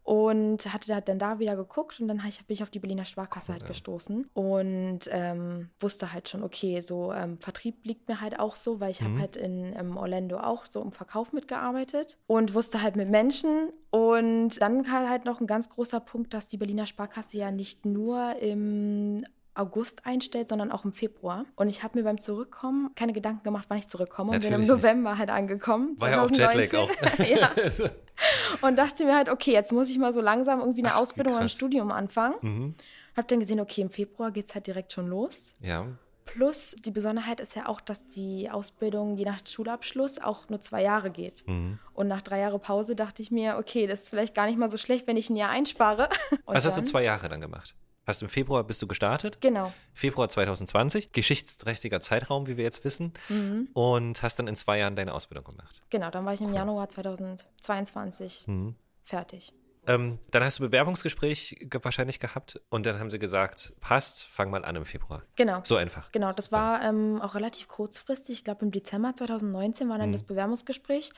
Und 0.05 0.71
hatte 0.71 1.01
dann 1.01 1.19
da 1.19 1.39
wieder 1.39 1.57
geguckt 1.57 1.99
und 1.99 2.09
dann 2.09 2.19
bin 2.19 2.29
ich 2.49 2.63
auf 2.63 2.69
die 2.69 2.79
Berliner 2.79 3.07
Sparkasse 3.07 3.53
halt 3.53 3.63
ja. 3.63 3.69
gestoßen 3.69 4.29
und 4.35 5.01
ähm, 5.11 5.71
wusste 5.81 6.13
halt 6.13 6.29
schon, 6.29 6.43
okay, 6.43 6.83
so 6.83 7.11
ähm, 7.11 7.39
Vertrieb 7.39 7.87
liegt 7.87 8.07
mir 8.07 8.21
halt 8.21 8.39
auch 8.39 8.55
so, 8.55 8.81
weil 8.81 8.91
ich 8.91 9.01
mhm. 9.01 9.07
habe 9.07 9.21
halt 9.21 9.37
in 9.37 9.75
ähm, 9.75 9.97
Orlando 9.97 10.39
auch 10.39 10.67
so 10.67 10.83
im 10.83 10.93
Verkauf 10.93 11.33
mitgearbeitet 11.33 12.19
und 12.27 12.53
wusste 12.53 12.83
halt 12.83 12.97
mit 12.97 13.09
Menschen. 13.09 13.71
Und 13.91 14.61
dann 14.61 14.83
kam 14.83 15.09
halt 15.09 15.25
noch 15.25 15.41
ein 15.41 15.47
ganz 15.47 15.71
großer 15.71 16.01
Punkt, 16.01 16.35
dass 16.35 16.49
die 16.49 16.59
Berliner 16.59 16.85
Sparkasse 16.85 17.39
ja 17.39 17.51
nicht 17.51 17.87
nur 17.87 18.37
im 18.37 19.25
August 19.55 20.05
einstellt, 20.05 20.49
sondern 20.49 20.71
auch 20.73 20.85
im 20.85 20.93
Februar. 20.93 21.47
Und 21.57 21.69
ich 21.69 21.83
habe 21.83 21.99
mir 21.99 22.05
beim 22.05 22.21
Zurückkommen 22.21 22.91
keine 22.95 23.13
Gedanken 23.13 23.45
gemacht, 23.45 23.67
wann 23.69 23.79
ich 23.79 23.89
zurückkomme. 23.89 24.33
Natürlich 24.33 24.55
und 24.55 24.61
bin 24.63 24.71
im 24.71 24.77
November 24.77 25.11
nicht. 25.11 25.19
halt 25.21 25.31
angekommen. 25.31 25.97
War 25.99 26.09
2019. 26.09 26.79
ja 26.79 26.83
auch 26.83 26.89
Jetlag 26.91 27.49
auch. 27.49 27.79
ja. 27.79 27.91
Und 28.63 28.77
dachte 28.77 29.05
mir 29.05 29.17
halt, 29.17 29.29
okay, 29.29 29.53
jetzt 29.53 29.73
muss 29.73 29.91
ich 29.91 29.99
mal 29.99 30.13
so 30.13 30.21
langsam 30.21 30.61
irgendwie 30.61 30.83
eine 30.83 30.95
Ach, 30.95 31.01
Ausbildung 31.01 31.35
oder 31.35 31.43
ein 31.43 31.49
Studium 31.49 31.91
anfangen. 31.91 32.35
Mhm. 32.41 32.75
Hab 33.17 33.29
dann 33.29 33.41
gesehen, 33.41 33.61
okay, 33.61 33.83
im 33.83 33.91
Februar 33.91 34.31
geht 34.31 34.47
es 34.47 34.55
halt 34.55 34.67
direkt 34.67 34.93
schon 34.93 35.09
los. 35.09 35.55
Ja. 35.61 35.87
Plus, 36.25 36.75
die 36.85 36.91
Besonderheit 36.91 37.39
ist 37.39 37.55
ja 37.55 37.69
auch, 37.69 37.81
dass 37.81 38.07
die 38.07 38.51
Ausbildung 38.51 39.17
je 39.17 39.25
nach 39.25 39.39
Schulabschluss 39.47 40.19
auch 40.19 40.49
nur 40.49 40.61
zwei 40.61 40.83
Jahre 40.83 41.11
geht. 41.11 41.47
Mhm. 41.47 41.79
Und 41.93 42.09
nach 42.09 42.23
drei 42.23 42.41
Jahren 42.41 42.61
Pause 42.61 42.97
dachte 42.97 43.23
ich 43.23 43.31
mir, 43.31 43.57
okay, 43.59 43.87
das 43.87 44.03
ist 44.03 44.09
vielleicht 44.09 44.35
gar 44.35 44.47
nicht 44.47 44.59
mal 44.59 44.69
so 44.69 44.79
schlecht, 44.79 45.07
wenn 45.07 45.17
ich 45.17 45.31
ein 45.31 45.37
Jahr 45.37 45.51
einspare. 45.51 46.09
Und 46.45 46.55
Was 46.55 46.65
hast 46.65 46.79
du 46.79 46.83
zwei 46.83 47.05
Jahre 47.05 47.29
dann 47.29 47.41
gemacht? 47.41 47.75
Hast 48.07 48.21
im 48.23 48.29
Februar 48.29 48.65
bist 48.65 48.83
du 48.83 48.87
gestartet? 48.87 49.41
Genau. 49.41 49.73
Februar 49.95 50.29
2020, 50.29 51.13
geschichtsträchtiger 51.13 52.01
Zeitraum, 52.01 52.47
wie 52.47 52.57
wir 52.57 52.65
jetzt 52.65 52.85
wissen. 52.85 53.13
Mhm. 53.29 53.69
Und 53.73 54.23
hast 54.23 54.39
dann 54.39 54.47
in 54.47 54.57
zwei 54.57 54.79
Jahren 54.79 54.95
deine 54.97 55.15
Ausbildung 55.15 55.45
gemacht. 55.45 55.83
Genau, 55.91 56.11
dann 56.11 56.25
war 56.27 56.35
ich 56.35 56.41
im 56.41 56.53
Januar 56.53 56.89
2022 56.89 58.45
Mhm. 58.47 58.75
fertig. 59.03 59.53
Ähm, 59.87 60.19
dann 60.31 60.43
hast 60.43 60.59
du 60.59 60.63
Bewerbungsgespräch 60.63 61.57
ge 61.61 61.79
wahrscheinlich 61.83 62.19
gehabt 62.19 62.59
und 62.71 62.87
dann 62.87 62.99
haben 62.99 63.11
sie 63.11 63.19
gesagt, 63.19 63.75
passt, 63.81 64.25
fang 64.25 64.51
mal 64.51 64.65
an 64.65 64.77
im 64.77 64.87
Februar. 64.87 65.23
Genau. 65.37 65.61
So 65.63 65.77
einfach. 65.77 66.11
Genau, 66.11 66.33
das 66.33 66.53
war 66.53 66.83
ähm, 66.83 67.21
auch 67.21 67.35
relativ 67.35 67.69
kurzfristig. 67.69 68.39
Ich 68.39 68.45
glaube, 68.45 68.65
im 68.65 68.71
Dezember 68.71 69.15
2019 69.15 69.89
war 69.91 69.99
dann 69.99 70.13
das 70.13 70.23
Bewerbungsgespräch. 70.23 71.13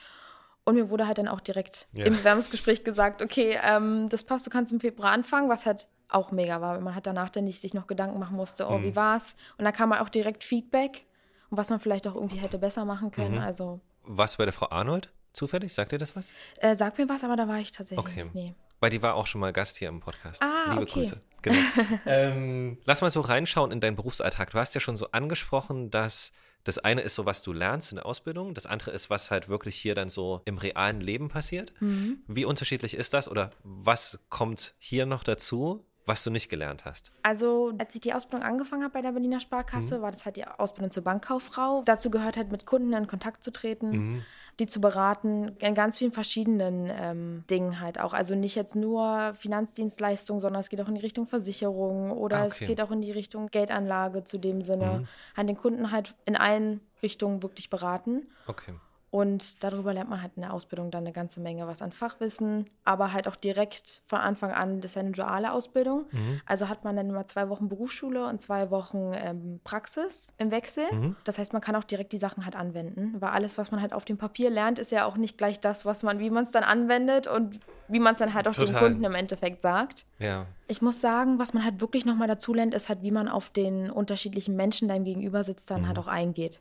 Und 0.65 0.75
mir 0.75 0.89
wurde 0.89 1.07
halt 1.07 1.17
dann 1.17 1.29
auch 1.29 1.39
direkt 1.39 1.87
Ja. 1.93 2.03
im 2.05 2.13
Bewerbungsgespräch 2.13 2.83
gesagt, 2.83 3.21
okay, 3.21 3.57
ähm, 3.63 4.09
das 4.09 4.25
passt, 4.25 4.45
du 4.45 4.49
kannst 4.49 4.73
im 4.73 4.81
Februar 4.81 5.11
anfangen, 5.13 5.47
was 5.47 5.65
halt 5.65 5.87
auch 6.09 6.31
mega 6.31 6.61
war, 6.61 6.75
weil 6.75 6.81
man 6.81 6.95
halt 6.95 7.07
danach 7.07 7.29
dann 7.29 7.43
nicht 7.43 7.59
sich 7.59 7.73
noch 7.73 7.87
Gedanken 7.87 8.19
machen 8.19 8.35
musste, 8.35 8.67
oh, 8.67 8.81
wie 8.81 8.95
war's? 8.95 9.35
Und 9.57 9.65
dann 9.65 9.73
kam 9.73 9.91
halt 9.91 10.01
auch 10.01 10.09
direkt 10.09 10.43
Feedback 10.43 11.05
und 11.49 11.57
was 11.57 11.69
man 11.69 11.79
vielleicht 11.79 12.07
auch 12.07 12.15
irgendwie 12.15 12.37
hätte 12.37 12.57
besser 12.57 12.85
machen 12.85 13.11
können. 13.11 13.39
Also, 13.39 13.81
Warst 14.03 14.35
du 14.35 14.37
bei 14.39 14.45
der 14.45 14.53
Frau 14.53 14.69
Arnold 14.69 15.11
zufällig? 15.33 15.73
Sagt 15.73 15.91
dir 15.91 15.97
das 15.97 16.15
was? 16.15 16.31
äh, 16.57 16.75
sag 16.75 16.97
mir 16.97 17.09
was, 17.09 17.23
aber 17.23 17.35
da 17.35 17.47
war 17.47 17.59
ich 17.59 17.71
tatsächlich. 17.71 17.99
Okay. 17.99 18.29
Nee. 18.33 18.55
Weil 18.79 18.89
die 18.91 19.01
war 19.01 19.15
auch 19.15 19.25
schon 19.25 19.41
mal 19.41 19.51
Gast 19.51 19.77
hier 19.77 19.89
im 19.89 19.99
Podcast. 19.99 20.41
Ah, 20.43 20.69
Liebe 20.69 20.83
okay. 20.83 20.93
Grüße. 20.93 21.21
Genau. 21.41 21.57
ähm, 22.05 22.77
lass 22.85 23.01
mal 23.01 23.09
so 23.09 23.21
reinschauen 23.21 23.71
in 23.71 23.81
deinen 23.81 23.95
Berufsalltag. 23.95 24.51
Du 24.51 24.59
hast 24.59 24.75
ja 24.75 24.81
schon 24.81 24.97
so 24.97 25.11
angesprochen, 25.11 25.89
dass 25.89 26.31
das 26.63 26.77
eine 26.79 27.01
ist 27.01 27.15
so, 27.15 27.25
was 27.25 27.43
du 27.43 27.53
lernst 27.53 27.91
in 27.91 27.95
der 27.95 28.05
Ausbildung, 28.05 28.53
das 28.53 28.65
andere 28.65 28.91
ist, 28.91 29.09
was 29.09 29.31
halt 29.31 29.47
wirklich 29.47 29.75
hier 29.75 29.95
dann 29.95 30.09
so 30.09 30.41
im 30.45 30.57
realen 30.57 30.99
Leben 31.01 31.29
passiert. 31.29 31.73
Mhm. 31.79 32.19
Wie 32.27 32.45
unterschiedlich 32.45 32.95
ist 32.95 33.13
das 33.13 33.29
oder 33.29 33.51
was 33.63 34.19
kommt 34.29 34.75
hier 34.77 35.05
noch 35.05 35.23
dazu, 35.23 35.85
was 36.07 36.23
du 36.23 36.31
nicht 36.31 36.49
gelernt 36.49 36.85
hast? 36.85 37.11
Also, 37.21 37.73
als 37.77 37.93
ich 37.93 38.01
die 38.01 38.13
Ausbildung 38.13 38.47
angefangen 38.47 38.83
habe 38.83 38.93
bei 38.93 39.01
der 39.01 39.11
Berliner 39.11 39.39
Sparkasse, 39.39 40.01
war 40.01 40.09
das 40.11 40.25
halt 40.25 40.37
die 40.37 40.47
Ausbildung 40.47 40.89
zur 40.89 41.03
Bankkauffrau. 41.03 41.83
Dazu 41.85 42.09
gehört 42.09 42.37
halt 42.37 42.51
mit 42.51 42.65
Kunden 42.65 42.93
in 42.93 43.07
Kontakt 43.07 43.43
zu 43.43 43.51
treten, 43.51 44.23
die 44.59 44.65
zu 44.65 44.81
beraten, 44.81 45.55
in 45.59 45.75
ganz 45.75 45.97
vielen 45.99 46.11
verschiedenen 46.11 46.89
ähm, 46.91 47.43
Dingen 47.49 47.79
halt 47.79 47.99
auch. 47.99 48.13
Also 48.13 48.33
nicht 48.33 48.55
jetzt 48.55 48.75
nur 48.75 49.33
Finanzdienstleistungen, 49.35 50.41
sondern 50.41 50.61
es 50.61 50.69
geht 50.69 50.81
auch 50.81 50.87
in 50.87 50.95
die 50.95 51.01
Richtung 51.01 51.27
Versicherung 51.27 52.11
oder 52.11 52.37
Ah, 52.37 52.45
es 52.45 52.55
okay. 52.55 52.65
geht 52.67 52.81
auch 52.81 52.89
in 52.91 53.01
die 53.01 53.11
Richtung 53.11 53.47
Geldanlage 53.47 54.23
zu 54.23 54.37
dem 54.37 54.61
Sinne. 54.63 55.07
Halt 55.35 55.49
den 55.49 55.57
Kunden 55.57 55.91
halt 55.91 56.15
in 56.25 56.35
allen 56.35 56.79
Richtungen 57.03 57.43
wirklich 57.43 57.69
beraten. 57.69 58.27
Okay. 58.47 58.73
Und 59.09 59.63
darüber 59.63 59.93
lernt 59.93 60.09
man 60.09 60.21
halt 60.21 60.33
in 60.35 60.41
der 60.41 60.53
Ausbildung 60.53 60.91
dann 60.91 61.03
eine 61.03 61.13
ganze 61.13 61.39
Menge 61.39 61.65
was 61.65 61.81
an 61.81 61.93
Fachwissen, 61.93 62.65
aber 62.83 63.13
halt 63.13 63.29
auch 63.29 63.37
direkt 63.37 64.01
von 64.05 64.19
Anfang 64.19 64.51
an, 64.51 64.81
das 64.81 64.91
ist 64.91 64.95
ja 64.95 65.01
eine 65.01 65.11
duale 65.11 65.53
Ausbildung. 65.53 66.05
Also 66.45 66.67
hat 66.67 66.83
man 66.83 66.95
dann 66.97 67.09
immer 67.09 67.25
zwei 67.25 67.47
Wochen 67.47 67.69
Berufsschule 67.69 68.27
und 68.27 68.41
zwei 68.41 68.69
Wochen 68.69 69.13
ähm, 69.15 69.61
Praxis 69.63 70.33
im 70.37 70.51
Wechsel. 70.51 70.83
Das 71.23 71.39
heißt, 71.39 71.53
man 71.53 71.61
kann 71.61 71.75
auch 71.77 71.85
direkt 71.85 72.11
die 72.11 72.17
Sachen 72.17 72.43
halt 72.43 72.57
anwenden, 72.57 73.15
weil 73.19 73.29
alles, 73.29 73.57
was 73.57 73.71
man 73.71 73.81
halt 73.81 73.93
auf 73.93 74.03
dem 74.03 74.17
Papier 74.17 74.49
lernt, 74.49 74.77
ist 74.77 74.91
ja 74.91 75.05
auch 75.05 75.15
nicht 75.15 75.37
gleich 75.37 75.59
das, 75.61 75.85
was 75.85 76.03
man, 76.03 76.19
wie 76.19 76.29
man 76.29 76.43
es 76.43 76.51
dann 76.51 76.63
anwendet 76.63 77.27
und 77.27 77.61
wie 77.87 77.99
man 77.99 78.13
es 78.13 78.19
dann 78.19 78.33
halt 78.33 78.47
auch 78.49 78.53
dem 78.53 78.65
Total. 78.65 78.81
Kunden 78.81 79.03
im 79.05 79.15
Endeffekt 79.15 79.61
sagt. 79.61 80.05
Ja. 80.19 80.45
Ich 80.67 80.81
muss 80.81 80.99
sagen, 80.99 81.39
was 81.39 81.53
man 81.53 81.63
halt 81.63 81.79
wirklich 81.79 82.03
nochmal 82.03 82.27
dazu 82.27 82.53
lernt, 82.53 82.73
ist 82.73 82.89
halt, 82.89 83.01
wie 83.01 83.11
man 83.11 83.29
auf 83.29 83.49
den 83.49 83.89
unterschiedlichen 83.89 84.57
Menschen, 84.57 84.89
deinem 84.89 85.05
Gegenüber 85.05 85.45
sitzt, 85.45 85.71
dann 85.71 85.87
halt 85.87 85.97
auch 85.97 86.07
eingeht. 86.07 86.59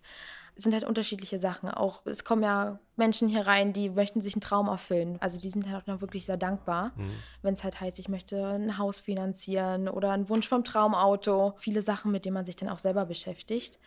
Sind 0.59 0.73
halt 0.73 0.85
unterschiedliche 0.85 1.39
Sachen. 1.39 1.69
Auch 1.69 2.07
es 2.07 2.25
kommen 2.25 2.43
ja 2.43 2.79
Menschen 2.97 3.29
hier 3.29 3.47
rein, 3.47 3.75
die 3.75 3.91
möchten 3.91 4.23
sich 4.23 4.35
einen 4.35 4.41
Traum 4.41 4.69
erfüllen. 4.69 5.19
Also 5.21 5.39
die 5.39 5.51
sind 5.51 5.71
halt 5.71 5.83
auch 5.83 5.87
noch 5.87 6.01
wirklich 6.01 6.25
sehr 6.25 6.39
dankbar, 6.39 6.93
wenn 7.43 7.53
es 7.53 7.63
halt 7.63 7.79
heißt, 7.79 7.99
ich 7.99 8.09
möchte 8.09 8.43
ein 8.43 8.79
Haus 8.79 9.01
finanzieren 9.01 9.89
oder 9.89 10.13
einen 10.13 10.31
Wunsch 10.31 10.49
vom 10.49 10.65
Traumauto. 10.65 11.53
Viele 11.59 11.83
Sachen, 11.83 12.11
mit 12.11 12.25
denen 12.25 12.35
man 12.35 12.47
sich 12.47 12.57
dann 12.57 12.71
auch 12.71 12.79
selber 12.79 13.05
beschäftigt. 13.05 13.79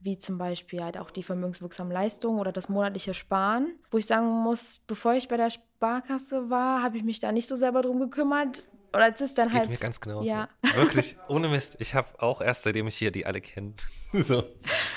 Wie 0.00 0.18
zum 0.18 0.38
Beispiel 0.38 0.82
halt 0.82 0.98
auch 0.98 1.10
die 1.10 1.22
vermögenswirksamen 1.22 1.92
Leistungen 1.92 2.40
oder 2.40 2.52
das 2.52 2.68
monatliche 2.68 3.14
Sparen. 3.14 3.78
Wo 3.90 3.98
ich 3.98 4.06
sagen 4.06 4.28
muss, 4.28 4.80
bevor 4.86 5.14
ich 5.14 5.28
bei 5.28 5.36
der 5.36 5.50
Sparkasse 5.50 6.50
war, 6.50 6.82
habe 6.82 6.96
ich 6.96 7.04
mich 7.04 7.20
da 7.20 7.30
nicht 7.30 7.46
so 7.46 7.56
selber 7.56 7.82
drum 7.82 8.00
gekümmert. 8.00 8.68
Und 8.92 9.00
als 9.00 9.20
es 9.20 9.34
dann 9.34 9.46
Das 9.46 9.52
geht 9.52 9.60
halt. 9.62 9.70
mir 9.70 9.76
ganz 9.76 10.00
genau 10.00 10.22
Ja. 10.22 10.48
so. 10.62 10.76
Wirklich, 10.76 11.16
ohne 11.28 11.48
Mist. 11.48 11.76
Ich 11.78 11.94
habe 11.94 12.08
auch 12.22 12.40
erst, 12.40 12.62
seitdem 12.62 12.86
ich 12.86 12.96
hier 12.96 13.10
die 13.10 13.26
alle 13.26 13.40
kenne, 13.40 13.74
so, 14.12 14.44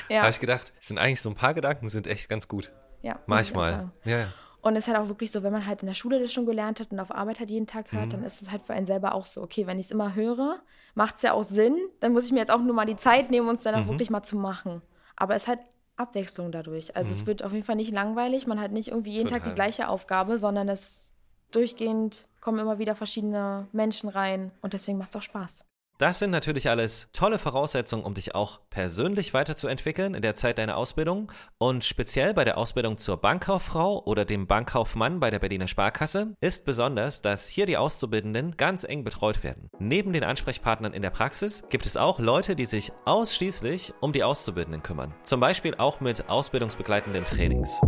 Ja. 0.09 0.21
habe 0.21 0.29
ich 0.31 0.39
gedacht, 0.39 0.71
es 0.79 0.87
sind 0.87 0.97
eigentlich 0.97 1.21
so 1.21 1.29
ein 1.29 1.35
paar 1.35 1.53
Gedanken, 1.53 1.87
sind 1.89 2.07
echt 2.07 2.29
ganz 2.29 2.47
gut. 2.47 2.71
Ja, 3.01 3.19
Manchmal. 3.25 3.91
Ja, 4.05 4.17
ja. 4.19 4.33
Und 4.61 4.75
es 4.75 4.85
ist 4.87 4.93
halt 4.93 5.03
auch 5.03 5.07
wirklich 5.09 5.31
so, 5.31 5.41
wenn 5.41 5.51
man 5.51 5.65
halt 5.65 5.81
in 5.81 5.87
der 5.87 5.95
Schule 5.95 6.19
das 6.21 6.31
schon 6.31 6.45
gelernt 6.45 6.79
hat 6.79 6.91
und 6.91 6.99
auf 6.99 7.09
Arbeit 7.11 7.39
halt 7.39 7.49
jeden 7.49 7.65
Tag 7.65 7.91
Mhm. 7.91 7.97
hört, 7.97 8.13
dann 8.13 8.23
ist 8.23 8.41
es 8.43 8.51
halt 8.51 8.61
für 8.63 8.73
einen 8.73 8.85
selber 8.85 9.15
auch 9.15 9.25
so, 9.25 9.41
okay, 9.41 9.65
wenn 9.65 9.79
ich 9.79 9.87
es 9.87 9.91
immer 9.91 10.13
höre, 10.13 10.61
macht 10.93 11.15
es 11.15 11.23
ja 11.23 11.33
auch 11.33 11.43
Sinn, 11.43 11.75
dann 11.99 12.13
muss 12.13 12.25
ich 12.25 12.31
mir 12.31 12.39
jetzt 12.39 12.51
auch 12.51 12.59
nur 12.61 12.75
mal 12.75 12.85
die 12.85 12.95
Zeit 12.95 13.31
nehmen, 13.31 13.47
um 13.49 13.55
es 13.55 13.61
dann 13.61 13.73
auch 13.75 13.85
Mhm. 13.85 13.89
wirklich 13.89 14.11
mal 14.11 14.21
zu 14.23 14.37
machen. 14.37 14.83
Aber 15.15 15.35
es 15.35 15.43
ist 15.43 15.47
halt 15.47 15.59
Abwechslung 15.97 16.51
dadurch. 16.51 16.95
Also 16.95 17.11
es 17.11 17.25
wird 17.25 17.43
auf 17.43 17.51
jeden 17.53 17.63
Fall 17.65 17.75
nicht 17.75 17.91
langweilig, 17.91 18.45
man 18.47 18.59
hat 18.61 18.71
nicht 18.71 18.89
irgendwie 18.89 19.11
jeden 19.13 19.29
Tag 19.29 19.39
Mhm. 19.39 19.43
Total. 19.45 19.51
die 19.51 19.55
gleiche 19.55 19.87
Aufgabe, 19.89 20.37
sondern 20.37 20.69
es 20.69 21.11
durchgehend 21.51 22.27
kommen 22.41 22.59
immer 22.59 22.79
wieder 22.79 22.95
verschiedene 22.95 23.67
Menschen 23.71 24.09
rein 24.09 24.51
und 24.61 24.73
deswegen 24.73 24.97
macht 24.97 25.11
es 25.11 25.15
auch 25.15 25.23
Spaß. 25.23 25.65
Das 26.01 26.17
sind 26.17 26.31
natürlich 26.31 26.67
alles 26.67 27.09
tolle 27.13 27.37
Voraussetzungen, 27.37 28.03
um 28.03 28.15
dich 28.15 28.33
auch 28.33 28.59
persönlich 28.71 29.35
weiterzuentwickeln 29.35 30.15
in 30.15 30.23
der 30.23 30.33
Zeit 30.33 30.57
deiner 30.57 30.75
Ausbildung. 30.75 31.31
Und 31.59 31.85
speziell 31.85 32.33
bei 32.33 32.43
der 32.43 32.57
Ausbildung 32.57 32.97
zur 32.97 33.17
Bankkauffrau 33.17 34.03
oder 34.05 34.25
dem 34.25 34.47
Bankkaufmann 34.47 35.19
bei 35.19 35.29
der 35.29 35.37
Berliner 35.37 35.67
Sparkasse 35.67 36.33
ist 36.41 36.65
besonders, 36.65 37.21
dass 37.21 37.47
hier 37.47 37.67
die 37.67 37.77
Auszubildenden 37.77 38.57
ganz 38.57 38.83
eng 38.83 39.03
betreut 39.03 39.43
werden. 39.43 39.69
Neben 39.77 40.11
den 40.11 40.23
Ansprechpartnern 40.23 40.93
in 40.93 41.03
der 41.03 41.11
Praxis 41.11 41.61
gibt 41.69 41.85
es 41.85 41.97
auch 41.97 42.17
Leute, 42.17 42.55
die 42.55 42.65
sich 42.65 42.91
ausschließlich 43.05 43.93
um 43.99 44.11
die 44.11 44.23
Auszubildenden 44.23 44.81
kümmern. 44.81 45.13
Zum 45.21 45.39
Beispiel 45.39 45.75
auch 45.75 45.99
mit 45.99 46.27
ausbildungsbegleitenden 46.27 47.25
Trainings. 47.25 47.79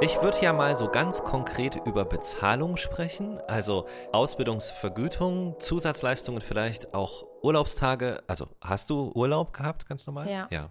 Ich 0.00 0.20
würde 0.22 0.38
ja 0.42 0.52
mal 0.52 0.74
so 0.76 0.88
ganz 0.88 1.22
konkret 1.24 1.76
über 1.86 2.04
Bezahlung 2.04 2.76
sprechen, 2.76 3.38
also 3.48 3.86
Ausbildungsvergütung, 4.12 5.56
Zusatzleistungen 5.60 6.40
vielleicht 6.42 6.92
auch 6.94 7.24
Urlaubstage. 7.42 8.22
Also 8.26 8.48
hast 8.60 8.90
du 8.90 9.12
Urlaub 9.14 9.52
gehabt, 9.54 9.88
ganz 9.88 10.06
normal? 10.06 10.28
Ja. 10.28 10.46
Ja, 10.50 10.70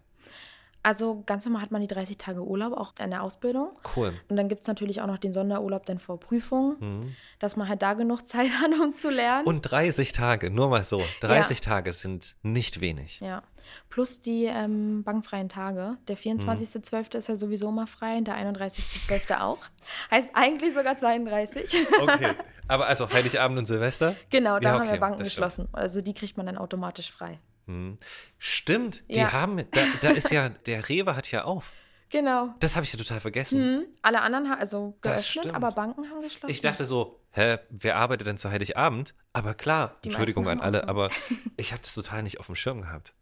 Also 0.83 1.23
ganz 1.25 1.45
normal 1.45 1.62
hat 1.63 1.71
man 1.71 1.81
die 1.81 1.88
30 1.88 2.17
Tage 2.17 2.41
Urlaub 2.43 2.73
auch 2.73 2.93
in 3.03 3.09
der 3.09 3.23
Ausbildung. 3.23 3.71
cool. 3.95 4.13
Und 4.29 4.36
dann 4.36 4.49
gibt 4.49 4.62
es 4.62 4.67
natürlich 4.67 5.01
auch 5.01 5.07
noch 5.07 5.17
den 5.17 5.33
Sonderurlaub 5.33 5.86
dann 5.86 5.97
vor 5.99 6.19
Prüfung, 6.19 6.75
Mhm. 6.79 7.15
dass 7.39 7.55
man 7.55 7.67
halt 7.69 7.81
da 7.81 7.93
genug 7.93 8.27
Zeit 8.27 8.51
hat, 8.62 8.71
um 8.79 8.93
zu 8.93 9.09
lernen. 9.09 9.47
Und 9.47 9.62
30 9.62 10.12
Tage, 10.12 10.51
nur 10.51 10.69
mal 10.69 10.83
so. 10.83 11.01
30 11.21 11.62
Tage 11.62 11.91
sind 11.93 12.36
nicht 12.43 12.81
wenig. 12.81 13.19
ja. 13.19 13.41
Plus 13.89 14.21
die 14.21 14.45
ähm, 14.45 15.04
bankfreien 15.04 15.49
Tage. 15.49 15.97
Der 16.08 16.17
24.12. 16.17 17.15
ist 17.17 17.28
ja 17.30 17.36
sowieso 17.36 17.71
mal 17.71 17.86
frei 17.88 18.17
und 18.17 18.28
der 18.28 18.36
31.12. 18.36 19.39
auch. 19.41 19.60
Heißt 20.12 20.32
eigentlich 20.34 20.73
sogar 20.73 20.97
32. 20.97 21.88
Okay. 22.02 22.34
Aber 22.67 22.88
also 22.88 23.12
Heiligabend 23.12 23.60
und 23.60 23.65
Silvester? 23.65 24.15
genau, 24.30 24.60
da 24.60 24.69
Ja, 24.69 24.76
haben 24.76 24.82
okay, 24.84 24.93
wir 24.93 24.99
Banken 24.99 25.23
geschlossen. 25.23 25.67
Also 25.73 26.02
die 26.02 26.13
kriegt 26.13 26.38
man 26.38 26.45
dann 26.45 26.58
automatisch 26.58 27.12
frei. 27.12 27.39
Stimmt, 28.38 29.04
die 29.10 29.15
Ja. 29.19 29.32
haben, 29.32 29.58
da, 29.71 29.82
da 30.02 30.10
ist 30.12 30.32
ja, 30.32 30.49
der 30.49 30.89
Rewe 30.89 31.15
hat 31.15 31.32
ja 31.32 31.43
auf. 31.45 31.73
Genau. 32.10 32.54
Das 32.60 32.76
habe 32.76 32.84
ich 32.86 32.93
ja 32.93 32.99
total 32.99 33.19
vergessen. 33.19 33.62
Hm. 33.80 33.86
Alle 34.04 34.21
anderen 34.21 34.49
haben 34.49 34.60
also 34.60 34.97
geöffnet, 35.02 35.54
aber 35.54 35.71
Banken 35.71 36.10
haben 36.12 36.21
geschlossen. 36.21 36.52
Ich 36.52 36.62
dachte 36.62 36.86
so, 36.86 37.19
hä, 37.32 37.58
wer 37.69 37.95
arbeitet 37.95 38.28
denn 38.28 38.38
zu 38.38 38.52
Heiligabend? 38.52 39.15
Aber 39.34 39.56
klar, 39.56 39.95
Die 40.04 40.10
Entschuldigung 40.10 40.47
an 40.47 40.60
haben 40.60 40.65
alle, 40.65 40.88
aber 40.88 41.10
ich 41.58 41.71
habe 41.71 41.82
das 41.82 41.95
total 41.95 42.21
nicht 42.21 42.39
auf 42.39 42.45
dem 42.45 42.56
Schirm 42.56 42.82
gehabt. 42.82 43.13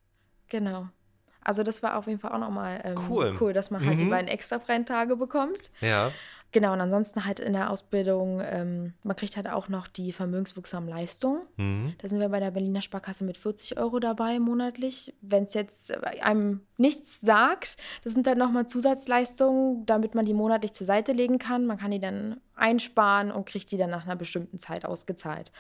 Genau. 0.52 0.88
Also 1.44 1.64
das 1.64 1.82
war 1.82 1.98
auf 1.98 2.06
jeden 2.06 2.20
Fall 2.20 2.32
auch 2.34 2.38
nochmal 2.40 2.82
ähm, 2.84 3.00
Cool. 3.10 3.36
cool, 3.40 3.52
dass 3.54 3.72
man 3.72 3.84
halt 3.84 4.00
die 4.00 4.06
Mhm. 4.06 4.10
beiden 4.12 4.28
extra 4.28 4.60
freien 4.60 4.86
Tage 4.86 5.16
bekommt. 5.16 5.72
Ja, 5.82 6.12
Genau, 6.54 6.74
und 6.74 6.82
ansonsten 6.82 7.24
halt 7.24 7.40
in 7.40 7.54
der 7.54 7.70
Ausbildung, 7.70 8.42
ähm, 8.44 8.94
man 9.04 9.16
kriegt 9.16 9.38
halt 9.38 9.48
auch 9.48 9.70
noch 9.70 9.88
die 9.88 10.12
vermögenswirksamen 10.12 10.90
Leistungen. 10.90 11.44
mhm. 11.56 11.94
Da 12.00 12.10
sind 12.10 12.20
wir 12.20 12.28
bei 12.28 12.42
der 12.42 12.52
Berliner 12.52 12.82
Sparkasse 12.82 13.24
mit 13.24 13.38
40 13.38 13.78
Euro 13.80 14.00
dabei 14.02 14.38
monatlich. 14.38 15.14
Wenn 15.22 15.46
es 15.46 15.54
jetzt 15.54 15.94
einem 16.22 16.60
nichts 16.76 17.22
sagt, 17.22 17.78
das 18.04 18.12
sind 18.12 18.28
dann 18.28 18.38
nochmal 18.38 18.66
Zusatzleistungen, 18.68 19.86
damit 19.86 20.14
man 20.14 20.26
die 20.26 20.34
monatlich 20.34 20.74
zur 20.74 20.86
Seite 20.86 21.14
legen 21.14 21.40
kann. 21.40 21.66
Man 21.66 21.78
kann 21.78 21.92
die 21.92 22.00
dann 22.00 22.42
einsparen 22.56 23.32
und 23.32 23.46
kriegt 23.46 23.72
die 23.72 23.78
dann 23.78 23.90
nach 23.90 24.04
einer 24.06 24.18
bestimmten 24.18 24.60
Zeit 24.60 24.84
ausgezahlt. 24.86 25.54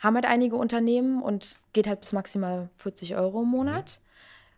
Haben 0.00 0.16
halt 0.16 0.26
einige 0.26 0.56
Unternehmen 0.56 1.22
und 1.22 1.56
geht 1.72 1.86
halt 1.86 2.00
bis 2.00 2.12
maximal 2.12 2.68
40 2.76 3.16
Euro 3.16 3.40
im 3.42 3.48
Monat. 3.48 4.00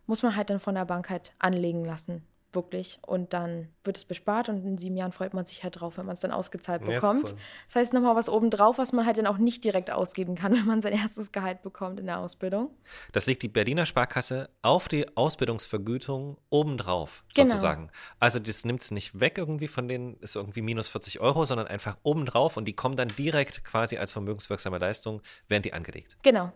Muss 0.09 0.23
man 0.23 0.35
halt 0.35 0.49
dann 0.49 0.59
von 0.59 0.73
der 0.73 0.85
Bank 0.85 1.11
halt 1.11 1.33
anlegen 1.37 1.85
lassen. 1.85 2.23
wirklich. 2.51 2.97
Und 3.05 3.33
dann 3.33 3.67
wird 3.83 3.97
es 3.97 4.05
bespart 4.05 4.49
und 4.49 4.65
in 4.65 4.79
sieben 4.79 4.97
Jahren 4.97 5.11
freut 5.11 5.35
man 5.35 5.45
sich 5.45 5.63
halt 5.63 5.79
drauf, 5.79 5.99
wenn 5.99 6.07
man 6.07 6.13
es 6.13 6.21
dann 6.21 6.31
ausgezahlt 6.31 6.83
bekommt. 6.83 7.29
Ja, 7.29 7.35
cool. 7.35 7.41
Das 7.67 7.75
heißt 7.75 7.93
nochmal 7.93 8.15
was 8.15 8.27
obendrauf, 8.27 8.79
was 8.79 8.91
man 8.91 9.05
halt 9.05 9.19
dann 9.19 9.27
auch 9.27 9.37
nicht 9.37 9.63
direkt 9.63 9.91
ausgeben 9.91 10.33
kann, 10.33 10.53
wenn 10.57 10.65
man 10.65 10.81
sein 10.81 10.93
erstes 10.93 11.31
Gehalt 11.31 11.61
bekommt 11.61 11.99
in 11.99 12.07
der 12.07 12.17
Ausbildung. 12.17 12.71
Das 13.11 13.27
legt 13.27 13.43
die 13.43 13.49
Berliner 13.49 13.85
Sparkasse 13.85 14.49
auf 14.63 14.87
die 14.87 15.15
Ausbildungsvergütung 15.15 16.39
obendrauf, 16.49 17.23
genau. 17.35 17.49
sozusagen. 17.49 17.91
Also 18.19 18.39
das 18.39 18.65
nimmt 18.65 18.81
es 18.81 18.89
nicht 18.89 19.19
weg 19.19 19.37
irgendwie 19.37 19.67
von 19.67 19.87
denen, 19.87 20.15
ist 20.15 20.35
irgendwie 20.35 20.63
minus 20.63 20.87
40 20.87 21.19
Euro, 21.19 21.45
sondern 21.45 21.67
einfach 21.67 21.97
obendrauf 22.01 22.57
und 22.57 22.65
die 22.65 22.73
kommen 22.73 22.95
dann 22.95 23.09
direkt 23.09 23.63
quasi 23.63 23.99
als 23.99 24.11
vermögenswirksame 24.11 24.79
Leistung, 24.79 25.21
werden 25.49 25.61
die 25.61 25.73
angelegt. 25.73 26.17
Genau. 26.23 26.51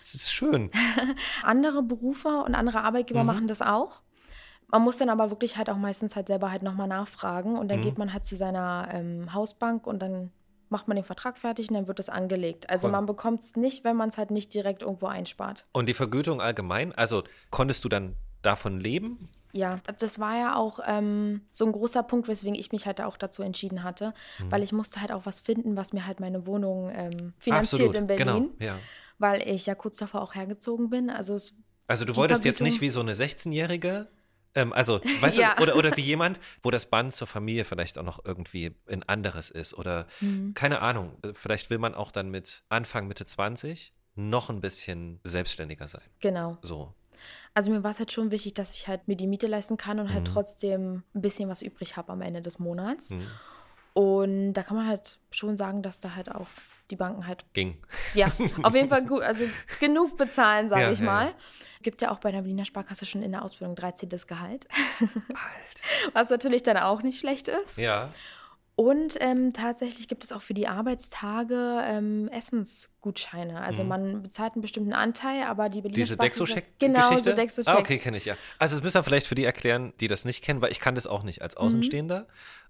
Das 0.00 0.14
ist 0.14 0.32
schön. 0.32 0.70
andere 1.42 1.82
Berufe 1.82 2.42
und 2.42 2.54
andere 2.54 2.82
Arbeitgeber 2.82 3.20
mhm. 3.20 3.26
machen 3.26 3.48
das 3.48 3.62
auch. 3.62 4.00
Man 4.68 4.82
muss 4.82 4.98
dann 4.98 5.10
aber 5.10 5.30
wirklich 5.30 5.56
halt 5.56 5.68
auch 5.68 5.76
meistens 5.76 6.16
halt 6.16 6.28
selber 6.28 6.50
halt 6.50 6.62
nochmal 6.62 6.88
nachfragen 6.88 7.58
und 7.58 7.70
dann 7.70 7.80
mhm. 7.80 7.84
geht 7.84 7.98
man 7.98 8.12
halt 8.12 8.24
zu 8.24 8.36
seiner 8.36 8.88
ähm, 8.92 9.34
Hausbank 9.34 9.86
und 9.86 10.00
dann 10.00 10.30
macht 10.68 10.88
man 10.88 10.94
den 10.94 11.04
Vertrag 11.04 11.36
fertig 11.36 11.68
und 11.68 11.74
dann 11.74 11.88
wird 11.88 11.98
es 11.98 12.08
angelegt. 12.08 12.70
Also 12.70 12.86
cool. 12.86 12.92
man 12.92 13.06
bekommt 13.06 13.42
es 13.42 13.56
nicht, 13.56 13.84
wenn 13.84 13.96
man 13.96 14.08
es 14.08 14.16
halt 14.16 14.30
nicht 14.30 14.54
direkt 14.54 14.82
irgendwo 14.82 15.06
einspart. 15.06 15.66
Und 15.72 15.88
die 15.88 15.94
Vergütung 15.94 16.40
allgemein, 16.40 16.94
also 16.94 17.24
konntest 17.50 17.84
du 17.84 17.88
dann 17.88 18.16
davon 18.42 18.80
leben? 18.80 19.28
Ja, 19.52 19.76
das 19.98 20.20
war 20.20 20.38
ja 20.38 20.54
auch 20.54 20.78
ähm, 20.86 21.40
so 21.50 21.66
ein 21.66 21.72
großer 21.72 22.04
Punkt, 22.04 22.28
weswegen 22.28 22.54
ich 22.54 22.70
mich 22.70 22.86
halt 22.86 23.00
auch 23.00 23.16
dazu 23.16 23.42
entschieden 23.42 23.82
hatte, 23.82 24.14
mhm. 24.38 24.52
weil 24.52 24.62
ich 24.62 24.72
musste 24.72 25.00
halt 25.00 25.10
auch 25.10 25.26
was 25.26 25.40
finden, 25.40 25.76
was 25.76 25.92
mir 25.92 26.06
halt 26.06 26.20
meine 26.20 26.46
Wohnung 26.46 26.88
ähm, 26.94 27.32
finanziert 27.38 27.80
Absolut. 27.80 27.96
in 27.96 28.06
Berlin. 28.06 28.26
Genau, 28.26 28.50
ja. 28.60 28.78
Weil 29.20 29.48
ich 29.48 29.66
ja 29.66 29.76
kurz 29.76 29.98
davor 29.98 30.22
auch 30.22 30.34
hergezogen 30.34 30.90
bin. 30.90 31.10
Also, 31.10 31.38
also 31.86 32.04
du 32.04 32.16
wolltest 32.16 32.44
jetzt 32.44 32.60
nicht 32.60 32.80
wie 32.80 32.90
so 32.90 33.00
eine 33.00 33.14
16-Jährige 33.14 34.08
ähm, 34.54 34.72
also, 34.72 35.00
weißt 35.20 35.38
ja. 35.38 35.54
du, 35.54 35.62
oder, 35.62 35.76
oder 35.76 35.96
wie 35.96 36.00
jemand, 36.02 36.40
wo 36.62 36.70
das 36.70 36.86
Band 36.86 37.12
zur 37.12 37.26
Familie 37.26 37.64
vielleicht 37.64 37.98
auch 37.98 38.02
noch 38.02 38.24
irgendwie 38.24 38.74
ein 38.88 39.02
anderes 39.04 39.50
ist 39.50 39.74
oder 39.74 40.06
mhm. 40.20 40.54
keine 40.54 40.80
Ahnung, 40.80 41.16
vielleicht 41.32 41.70
will 41.70 41.78
man 41.78 41.94
auch 41.94 42.10
dann 42.10 42.30
mit 42.30 42.64
Anfang, 42.68 43.06
Mitte 43.06 43.24
20 43.24 43.92
noch 44.16 44.50
ein 44.50 44.60
bisschen 44.60 45.20
selbstständiger 45.22 45.86
sein. 45.86 46.02
Genau. 46.18 46.58
So. 46.62 46.92
Also 47.54 47.70
mir 47.70 47.82
war 47.82 47.90
es 47.90 47.98
halt 47.98 48.12
schon 48.12 48.30
wichtig, 48.30 48.54
dass 48.54 48.74
ich 48.74 48.88
halt 48.88 49.06
mir 49.08 49.16
die 49.16 49.26
Miete 49.26 49.46
leisten 49.46 49.76
kann 49.76 49.98
und 50.00 50.12
halt 50.12 50.28
mhm. 50.28 50.32
trotzdem 50.32 51.02
ein 51.14 51.22
bisschen 51.22 51.48
was 51.48 51.62
übrig 51.62 51.96
habe 51.96 52.12
am 52.12 52.22
Ende 52.22 52.42
des 52.42 52.58
Monats. 52.58 53.10
Mhm. 53.10 53.26
Und 53.92 54.52
da 54.54 54.62
kann 54.62 54.76
man 54.76 54.86
halt 54.86 55.18
schon 55.30 55.56
sagen, 55.56 55.82
dass 55.82 56.00
da 56.00 56.14
halt 56.14 56.30
auch 56.30 56.46
die 56.90 56.96
Banken 56.96 57.26
halt. 57.26 57.44
Ging. 57.52 57.76
Ja, 58.14 58.26
auf 58.62 58.74
jeden 58.74 58.88
Fall 58.88 59.04
gut, 59.04 59.22
also 59.22 59.44
genug 59.78 60.16
bezahlen, 60.16 60.68
sage 60.68 60.82
ja, 60.82 60.92
ich 60.92 61.00
mal. 61.00 61.26
Ja. 61.26 61.34
Gibt 61.82 62.02
ja 62.02 62.10
auch 62.10 62.18
bei 62.18 62.30
der 62.30 62.42
Berliner 62.42 62.66
Sparkasse 62.66 63.06
schon 63.06 63.22
in 63.22 63.32
der 63.32 63.42
Ausbildung 63.42 63.74
13. 63.74 64.10
Gehalt. 64.26 64.68
Alt. 65.00 66.12
Was 66.12 66.28
natürlich 66.28 66.62
dann 66.62 66.76
auch 66.76 67.02
nicht 67.02 67.18
schlecht 67.18 67.48
ist. 67.48 67.78
Ja. 67.78 68.10
Und 68.80 69.18
ähm, 69.20 69.52
tatsächlich 69.52 70.08
gibt 70.08 70.24
es 70.24 70.32
auch 70.32 70.40
für 70.40 70.54
die 70.54 70.66
Arbeitstage 70.66 71.82
ähm, 71.84 72.28
Essensgutscheine. 72.28 73.60
Also 73.60 73.82
mhm. 73.82 73.88
man 73.90 74.22
bezahlt 74.22 74.54
einen 74.54 74.62
bestimmten 74.62 74.94
Anteil, 74.94 75.42
aber 75.42 75.68
die 75.68 75.82
Berliner 75.82 75.96
Diese 75.96 76.16
Dexo-Check-Geschichte? 76.16 76.72
Genau, 76.78 77.14
so 77.14 77.34
dexo 77.34 77.62
Ah, 77.66 77.76
okay, 77.76 77.98
kenne 77.98 78.16
ich 78.16 78.24
ja. 78.24 78.36
Also 78.58 78.76
das 78.76 78.82
müssen 78.82 78.94
wir 78.94 79.02
vielleicht 79.02 79.26
für 79.26 79.34
die 79.34 79.44
erklären, 79.44 79.92
die 80.00 80.08
das 80.08 80.24
nicht 80.24 80.42
kennen, 80.42 80.62
weil 80.62 80.70
ich 80.70 80.80
kann 80.80 80.94
das 80.94 81.06
auch 81.06 81.24
nicht 81.24 81.42
als 81.42 81.56
mhm. 81.56 81.60
Außenstehender. 81.60 82.20
Mhm. 82.20 82.26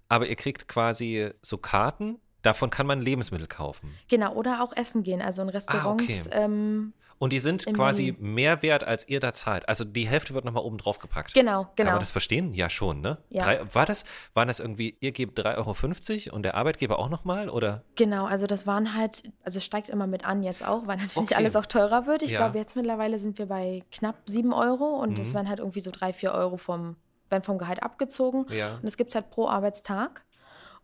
Aber 0.09 0.27
ihr 0.27 0.35
kriegt 0.35 0.67
quasi 0.67 1.31
so 1.41 1.57
Karten, 1.57 2.19
davon 2.41 2.69
kann 2.69 2.87
man 2.87 3.01
Lebensmittel 3.01 3.47
kaufen. 3.47 3.95
Genau, 4.07 4.33
oder 4.33 4.63
auch 4.63 4.75
essen 4.75 5.03
gehen. 5.03 5.21
Also 5.21 5.41
in 5.41 5.49
Restaurants 5.49 6.03
ah, 6.03 6.29
okay. 6.29 6.29
ähm, 6.31 6.93
und 7.21 7.33
die 7.33 7.39
sind 7.39 7.67
quasi 7.75 8.13
Menü. 8.13 8.33
mehr 8.33 8.63
wert, 8.63 8.83
als 8.83 9.07
ihr 9.07 9.19
da 9.19 9.31
zahlt. 9.31 9.69
Also 9.69 9.85
die 9.85 10.07
Hälfte 10.07 10.33
wird 10.33 10.43
nochmal 10.43 10.63
oben 10.63 10.79
drauf 10.79 10.97
gepackt. 10.97 11.35
Genau, 11.35 11.67
genau. 11.75 11.89
Kann 11.89 11.93
man 11.93 11.99
das 11.99 12.09
verstehen? 12.09 12.51
Ja, 12.51 12.67
schon, 12.67 12.99
ne? 12.99 13.19
Ja. 13.29 13.43
Drei, 13.43 13.75
war 13.75 13.85
das, 13.85 14.05
waren 14.33 14.47
das 14.47 14.59
irgendwie, 14.59 14.97
ihr 15.01 15.11
gebt 15.11 15.37
3,50 15.37 16.29
Euro 16.29 16.35
und 16.35 16.41
der 16.41 16.55
Arbeitgeber 16.55 16.97
auch 16.97 17.09
nochmal, 17.09 17.47
oder? 17.49 17.83
Genau, 17.95 18.25
also 18.25 18.47
das 18.47 18.65
waren 18.65 18.95
halt, 18.95 19.31
also 19.43 19.59
es 19.59 19.63
steigt 19.63 19.89
immer 19.89 20.07
mit 20.07 20.25
an 20.25 20.41
jetzt 20.41 20.67
auch, 20.67 20.87
weil 20.87 20.97
natürlich 20.97 21.29
okay. 21.29 21.35
alles 21.35 21.55
auch 21.55 21.67
teurer 21.67 22.07
wird. 22.07 22.23
Ich 22.23 22.31
ja. 22.31 22.39
glaube, 22.39 22.57
jetzt 22.57 22.75
mittlerweile 22.75 23.19
sind 23.19 23.37
wir 23.37 23.45
bei 23.45 23.83
knapp 23.91 24.15
7 24.25 24.51
Euro 24.51 24.99
und 24.99 25.11
mhm. 25.11 25.15
das 25.17 25.35
werden 25.35 25.47
halt 25.47 25.59
irgendwie 25.59 25.81
so 25.81 25.91
3, 25.91 26.13
4 26.13 26.31
Euro 26.31 26.57
vom, 26.57 26.95
werden 27.29 27.43
vom 27.43 27.59
Gehalt 27.59 27.83
abgezogen. 27.83 28.47
Ja. 28.49 28.77
Und 28.77 28.85
es 28.85 28.97
gibt 28.97 29.13
halt 29.13 29.29
pro 29.29 29.47
Arbeitstag. 29.47 30.23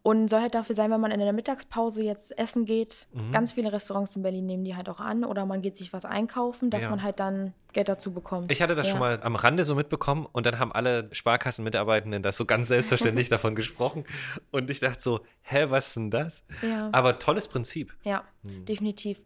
Und 0.07 0.29
soll 0.29 0.39
halt 0.39 0.55
dafür 0.55 0.73
sein, 0.73 0.89
wenn 0.89 1.01
man 1.01 1.11
in 1.11 1.19
der 1.19 1.33
Mittagspause 1.33 2.01
jetzt 2.01 2.39
essen 2.39 2.63
geht. 2.63 3.07
Mhm. 3.11 3.33
Ganz 3.33 3.51
viele 3.51 3.73
Restaurants 3.73 4.15
in 4.15 4.21
Berlin 4.21 4.45
nehmen 4.45 4.63
die 4.63 4.73
halt 4.73 4.87
auch 4.87 5.01
an. 5.01 5.25
Oder 5.25 5.45
man 5.45 5.61
geht 5.61 5.75
sich 5.75 5.91
was 5.91 6.05
einkaufen, 6.05 6.69
dass 6.69 6.83
ja. 6.83 6.89
man 6.91 7.03
halt 7.03 7.19
dann 7.19 7.53
Geld 7.73 7.89
dazu 7.89 8.13
bekommt. 8.13 8.49
Ich 8.49 8.61
hatte 8.61 8.73
das 8.73 8.87
ja. 8.87 8.91
schon 8.91 9.01
mal 9.01 9.19
am 9.21 9.35
Rande 9.35 9.65
so 9.65 9.75
mitbekommen 9.75 10.25
und 10.31 10.45
dann 10.45 10.59
haben 10.59 10.71
alle 10.71 11.09
Sparkassenmitarbeitenden 11.11 12.23
das 12.23 12.37
so 12.37 12.45
ganz 12.45 12.67
selbstverständlich 12.69 13.27
davon 13.27 13.53
gesprochen. 13.53 14.05
Und 14.51 14.69
ich 14.69 14.79
dachte 14.79 15.01
so, 15.01 15.19
hä, 15.41 15.65
was 15.67 15.87
ist 15.87 15.97
denn 15.97 16.09
das? 16.09 16.45
Ja. 16.61 16.87
Aber 16.93 17.19
tolles 17.19 17.49
Prinzip. 17.49 17.93
Ja, 18.03 18.23
mhm. 18.47 18.65
definitiv. 18.65 19.19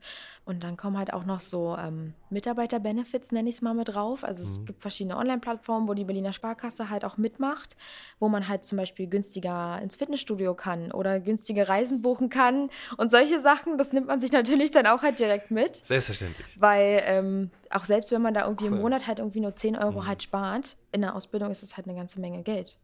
Und 0.44 0.64
dann 0.64 0.76
kommen 0.76 0.98
halt 0.98 1.14
auch 1.14 1.24
noch 1.24 1.40
so 1.40 1.78
ähm, 1.78 2.14
Mitarbeiter-Benefits, 2.32 3.32
nenne 3.32 3.50
ich 3.50 3.56
es 3.56 3.62
mal 3.62 3.76
mit 3.76 3.90
drauf. 3.90 4.24
Also 4.24 4.42
es 4.42 4.60
mhm. 4.60 4.66
gibt 4.66 4.82
verschiedene 4.82 5.16
Online-Plattformen, 5.18 5.88
wo 5.88 5.94
die 5.94 6.04
Berliner 6.04 6.34
Sparkasse 6.34 6.90
halt 6.90 7.06
auch 7.06 7.18
mitmacht, 7.18 7.76
wo 8.20 8.28
man 8.28 8.48
halt 8.48 8.66
zum 8.66 8.78
Beispiel 8.78 9.08
günstiger 9.08 9.80
ins 9.82 9.96
Fitnessstudio 9.96 10.56
kann 10.56 10.92
oder 10.92 11.20
günstige 11.20 11.70
Reisen 11.70 12.02
buchen 12.02 12.30
kann 12.30 12.70
und 12.98 13.12
solche 13.12 13.40
Sachen. 13.40 13.78
Das 13.78 13.94
nimmt 13.94 14.08
man 14.08 14.20
sich 14.20 14.32
natürlich 14.34 14.72
dann 14.72 14.88
auch 14.88 15.04
halt 15.04 15.20
direkt 15.20 15.52
mit. 15.52 15.76
Selbstverständlich. 15.86 16.60
Weil 16.60 17.04
ähm, 17.06 17.52
auch 17.70 17.84
selbst 17.84 18.12
wenn 18.12 18.22
man 18.22 18.34
da 18.34 18.46
irgendwie 18.46 18.66
cool. 18.66 18.76
im 18.76 18.82
Monat 18.82 19.06
halt 19.06 19.20
irgendwie 19.20 19.42
nur 19.42 19.54
10 19.54 19.78
Euro 19.78 20.02
mhm. 20.02 20.08
halt 20.08 20.24
spart, 20.24 20.76
in 20.92 21.02
der 21.02 21.16
Ausbildung 21.16 21.52
ist 21.52 21.62
es 21.62 21.78
halt 21.78 21.88
eine 21.88 21.96
ganze 21.96 22.20
Menge 22.20 22.42
Geld. 22.42 22.80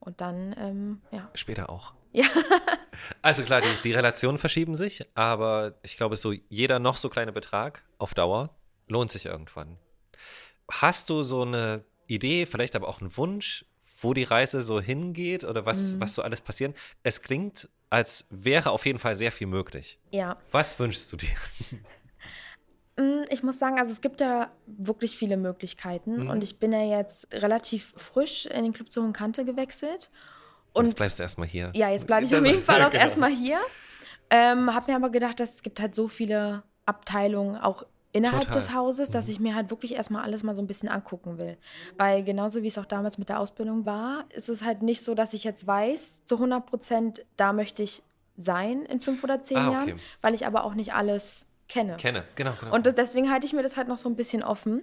Und 0.00 0.20
dann, 0.20 0.54
ähm, 0.58 1.02
ja. 1.12 1.28
Später 1.34 1.70
auch. 1.70 1.92
Ja. 2.12 2.26
also 3.22 3.42
klar, 3.42 3.60
die, 3.60 3.82
die 3.84 3.92
Relationen 3.92 4.38
verschieben 4.38 4.76
sich, 4.76 5.04
aber 5.14 5.78
ich 5.82 5.96
glaube, 5.96 6.16
so 6.16 6.32
jeder 6.48 6.78
noch 6.78 6.96
so 6.96 7.08
kleine 7.08 7.32
Betrag 7.32 7.82
auf 7.98 8.14
Dauer 8.14 8.54
lohnt 8.86 9.10
sich 9.10 9.26
irgendwann. 9.26 9.78
Hast 10.70 11.10
du 11.10 11.22
so 11.22 11.42
eine 11.42 11.84
Idee, 12.06 12.46
vielleicht 12.46 12.76
aber 12.76 12.88
auch 12.88 13.00
einen 13.00 13.16
Wunsch, 13.16 13.64
wo 14.00 14.14
die 14.14 14.24
Reise 14.24 14.62
so 14.62 14.80
hingeht 14.80 15.44
oder 15.44 15.64
was, 15.64 15.94
mhm. 15.94 16.00
was 16.00 16.14
so 16.14 16.22
alles 16.22 16.40
passieren? 16.40 16.74
Es 17.02 17.22
klingt, 17.22 17.68
als 17.90 18.26
wäre 18.30 18.70
auf 18.70 18.84
jeden 18.84 18.98
Fall 18.98 19.16
sehr 19.16 19.32
viel 19.32 19.46
möglich. 19.46 19.98
Ja. 20.10 20.36
Was 20.50 20.78
wünschst 20.78 21.12
du 21.12 21.16
dir? 21.16 21.34
Mm, 22.98 23.22
ich 23.30 23.42
muss 23.42 23.58
sagen, 23.58 23.78
also 23.78 23.90
es 23.90 24.02
gibt 24.02 24.20
ja 24.20 24.52
wirklich 24.66 25.16
viele 25.16 25.38
Möglichkeiten 25.38 26.24
mhm. 26.24 26.28
und 26.28 26.44
ich 26.44 26.58
bin 26.58 26.72
ja 26.72 26.84
jetzt 26.98 27.32
relativ 27.32 27.94
frisch 27.96 28.44
in 28.44 28.64
den 28.64 28.74
Club 28.74 28.92
zur 28.92 29.04
Hohen 29.04 29.14
Kante 29.14 29.46
gewechselt 29.46 30.10
und 30.72 30.84
jetzt 30.84 30.96
bleibst 30.96 31.18
du 31.18 31.22
erstmal 31.22 31.48
hier. 31.48 31.70
Ja, 31.74 31.90
jetzt 31.90 32.06
bleibe 32.06 32.24
ich 32.24 32.34
auf 32.34 32.44
jeden 32.44 32.62
Fall 32.62 32.82
auch 32.82 32.90
genau. 32.90 33.02
erstmal 33.02 33.30
hier. 33.30 33.58
Ähm, 34.30 34.74
habe 34.74 34.90
mir 34.90 34.96
aber 34.96 35.10
gedacht, 35.10 35.40
dass 35.40 35.54
es 35.54 35.62
gibt 35.62 35.80
halt 35.80 35.94
so 35.94 36.08
viele 36.08 36.62
Abteilungen 36.86 37.56
auch 37.56 37.84
innerhalb 38.12 38.42
Total. 38.42 38.56
des 38.56 38.74
Hauses, 38.74 39.10
dass 39.10 39.26
mhm. 39.26 39.32
ich 39.32 39.40
mir 39.40 39.54
halt 39.54 39.70
wirklich 39.70 39.94
erstmal 39.94 40.22
alles 40.22 40.42
mal 40.42 40.54
so 40.54 40.62
ein 40.62 40.66
bisschen 40.66 40.88
angucken 40.88 41.38
will. 41.38 41.56
Weil 41.96 42.22
genauso 42.22 42.62
wie 42.62 42.68
es 42.68 42.78
auch 42.78 42.86
damals 42.86 43.18
mit 43.18 43.28
der 43.28 43.40
Ausbildung 43.40 43.86
war, 43.86 44.24
ist 44.30 44.48
es 44.48 44.62
halt 44.64 44.82
nicht 44.82 45.02
so, 45.02 45.14
dass 45.14 45.32
ich 45.32 45.44
jetzt 45.44 45.66
weiß, 45.66 46.24
zu 46.24 46.36
100 46.36 46.64
Prozent, 46.66 47.24
da 47.36 47.52
möchte 47.52 47.82
ich 47.82 48.02
sein 48.36 48.84
in 48.86 49.00
fünf 49.00 49.22
oder 49.24 49.42
zehn 49.42 49.58
ah, 49.58 49.68
okay. 49.68 49.72
Jahren, 49.72 50.00
weil 50.20 50.34
ich 50.34 50.46
aber 50.46 50.64
auch 50.64 50.74
nicht 50.74 50.94
alles 50.94 51.46
kenne. 51.68 51.96
Kenne, 51.96 52.24
genau, 52.34 52.52
genau. 52.58 52.74
Und 52.74 52.86
das, 52.86 52.94
deswegen 52.94 53.30
halte 53.30 53.46
ich 53.46 53.52
mir 53.52 53.62
das 53.62 53.76
halt 53.76 53.88
noch 53.88 53.98
so 53.98 54.08
ein 54.08 54.16
bisschen 54.16 54.42
offen. 54.42 54.82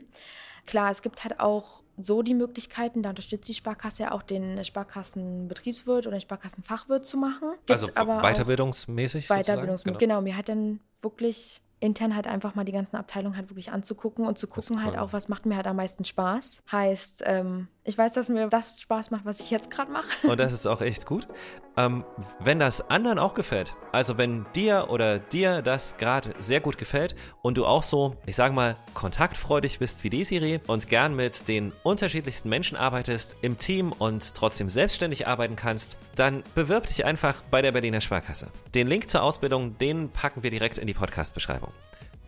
Klar, 0.65 0.91
es 0.91 1.01
gibt 1.01 1.23
halt 1.23 1.39
auch 1.39 1.83
so 1.97 2.21
die 2.21 2.33
Möglichkeiten, 2.33 3.03
da 3.03 3.09
unterstützt 3.09 3.47
die 3.47 3.53
Sparkasse 3.53 4.03
ja 4.03 4.11
auch 4.11 4.23
den 4.23 4.63
Sparkassenbetriebswirt 4.63 6.07
oder 6.07 6.17
den 6.17 6.21
Sparkassenfachwirt 6.21 7.05
zu 7.05 7.17
machen. 7.17 7.51
Gibt 7.65 7.71
also 7.71 7.87
aber 7.95 8.21
weiterbildungsmäßig 8.21 9.27
Weiterbildungsmäßig, 9.27 9.99
genau. 9.99 10.19
genau. 10.19 10.21
Mir 10.21 10.37
hat 10.37 10.49
dann 10.49 10.79
wirklich 11.01 11.61
intern 11.79 12.15
halt 12.15 12.27
einfach 12.27 12.55
mal 12.55 12.65
die 12.65 12.71
ganzen 12.71 12.97
Abteilungen 12.97 13.37
halt 13.37 13.49
wirklich 13.49 13.71
anzugucken 13.71 14.25
und 14.25 14.37
zu 14.37 14.47
gucken 14.47 14.83
halt 14.83 14.97
auch, 14.97 15.13
was 15.13 15.29
macht 15.29 15.45
mir 15.45 15.55
halt 15.55 15.67
am 15.67 15.77
meisten 15.77 16.03
Spaß. 16.03 16.61
Heißt, 16.71 17.23
ähm, 17.25 17.67
ich 17.89 17.97
weiß, 17.97 18.13
dass 18.13 18.29
mir 18.29 18.47
das 18.47 18.79
Spaß 18.81 19.09
macht, 19.09 19.25
was 19.25 19.39
ich 19.39 19.49
jetzt 19.49 19.71
gerade 19.71 19.91
mache. 19.91 20.27
Und 20.27 20.39
das 20.39 20.53
ist 20.53 20.67
auch 20.67 20.79
echt 20.79 21.07
gut. 21.07 21.27
Ähm, 21.75 22.05
wenn 22.39 22.59
das 22.59 22.87
anderen 22.89 23.17
auch 23.17 23.33
gefällt, 23.33 23.73
also 23.91 24.17
wenn 24.19 24.45
dir 24.55 24.87
oder 24.89 25.17
dir 25.17 25.63
das 25.63 25.97
gerade 25.97 26.35
sehr 26.37 26.59
gut 26.59 26.77
gefällt 26.77 27.15
und 27.41 27.57
du 27.57 27.65
auch 27.65 27.81
so, 27.81 28.15
ich 28.27 28.35
sage 28.35 28.53
mal, 28.53 28.75
kontaktfreudig 28.93 29.79
bist 29.79 30.03
wie 30.03 30.11
Desiree 30.11 30.59
und 30.67 30.87
gern 30.87 31.15
mit 31.15 31.47
den 31.47 31.73
unterschiedlichsten 31.81 32.47
Menschen 32.47 32.77
arbeitest, 32.77 33.37
im 33.41 33.57
Team 33.57 33.91
und 33.91 34.35
trotzdem 34.35 34.69
selbstständig 34.69 35.27
arbeiten 35.27 35.55
kannst, 35.55 35.97
dann 36.15 36.43
bewirb 36.53 36.85
dich 36.85 37.05
einfach 37.05 37.41
bei 37.49 37.63
der 37.63 37.71
Berliner 37.71 38.01
Sparkasse. 38.01 38.49
Den 38.75 38.85
Link 38.85 39.09
zur 39.09 39.23
Ausbildung, 39.23 39.77
den 39.79 40.09
packen 40.09 40.43
wir 40.43 40.51
direkt 40.51 40.77
in 40.77 40.85
die 40.85 40.93
Podcast-Beschreibung. 40.93 41.73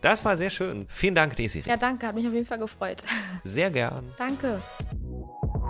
Das 0.02 0.24
war 0.24 0.36
sehr 0.36 0.50
schön. 0.50 0.86
Vielen 0.88 1.14
Dank, 1.14 1.36
Desiree. 1.36 1.70
Ja, 1.70 1.76
danke. 1.76 2.08
Hat 2.08 2.16
mich 2.16 2.26
auf 2.26 2.32
jeden 2.32 2.46
Fall 2.46 2.58
gefreut. 2.58 3.04
Sehr 3.44 3.70
gern. 3.70 4.12
Danke. 4.18 4.58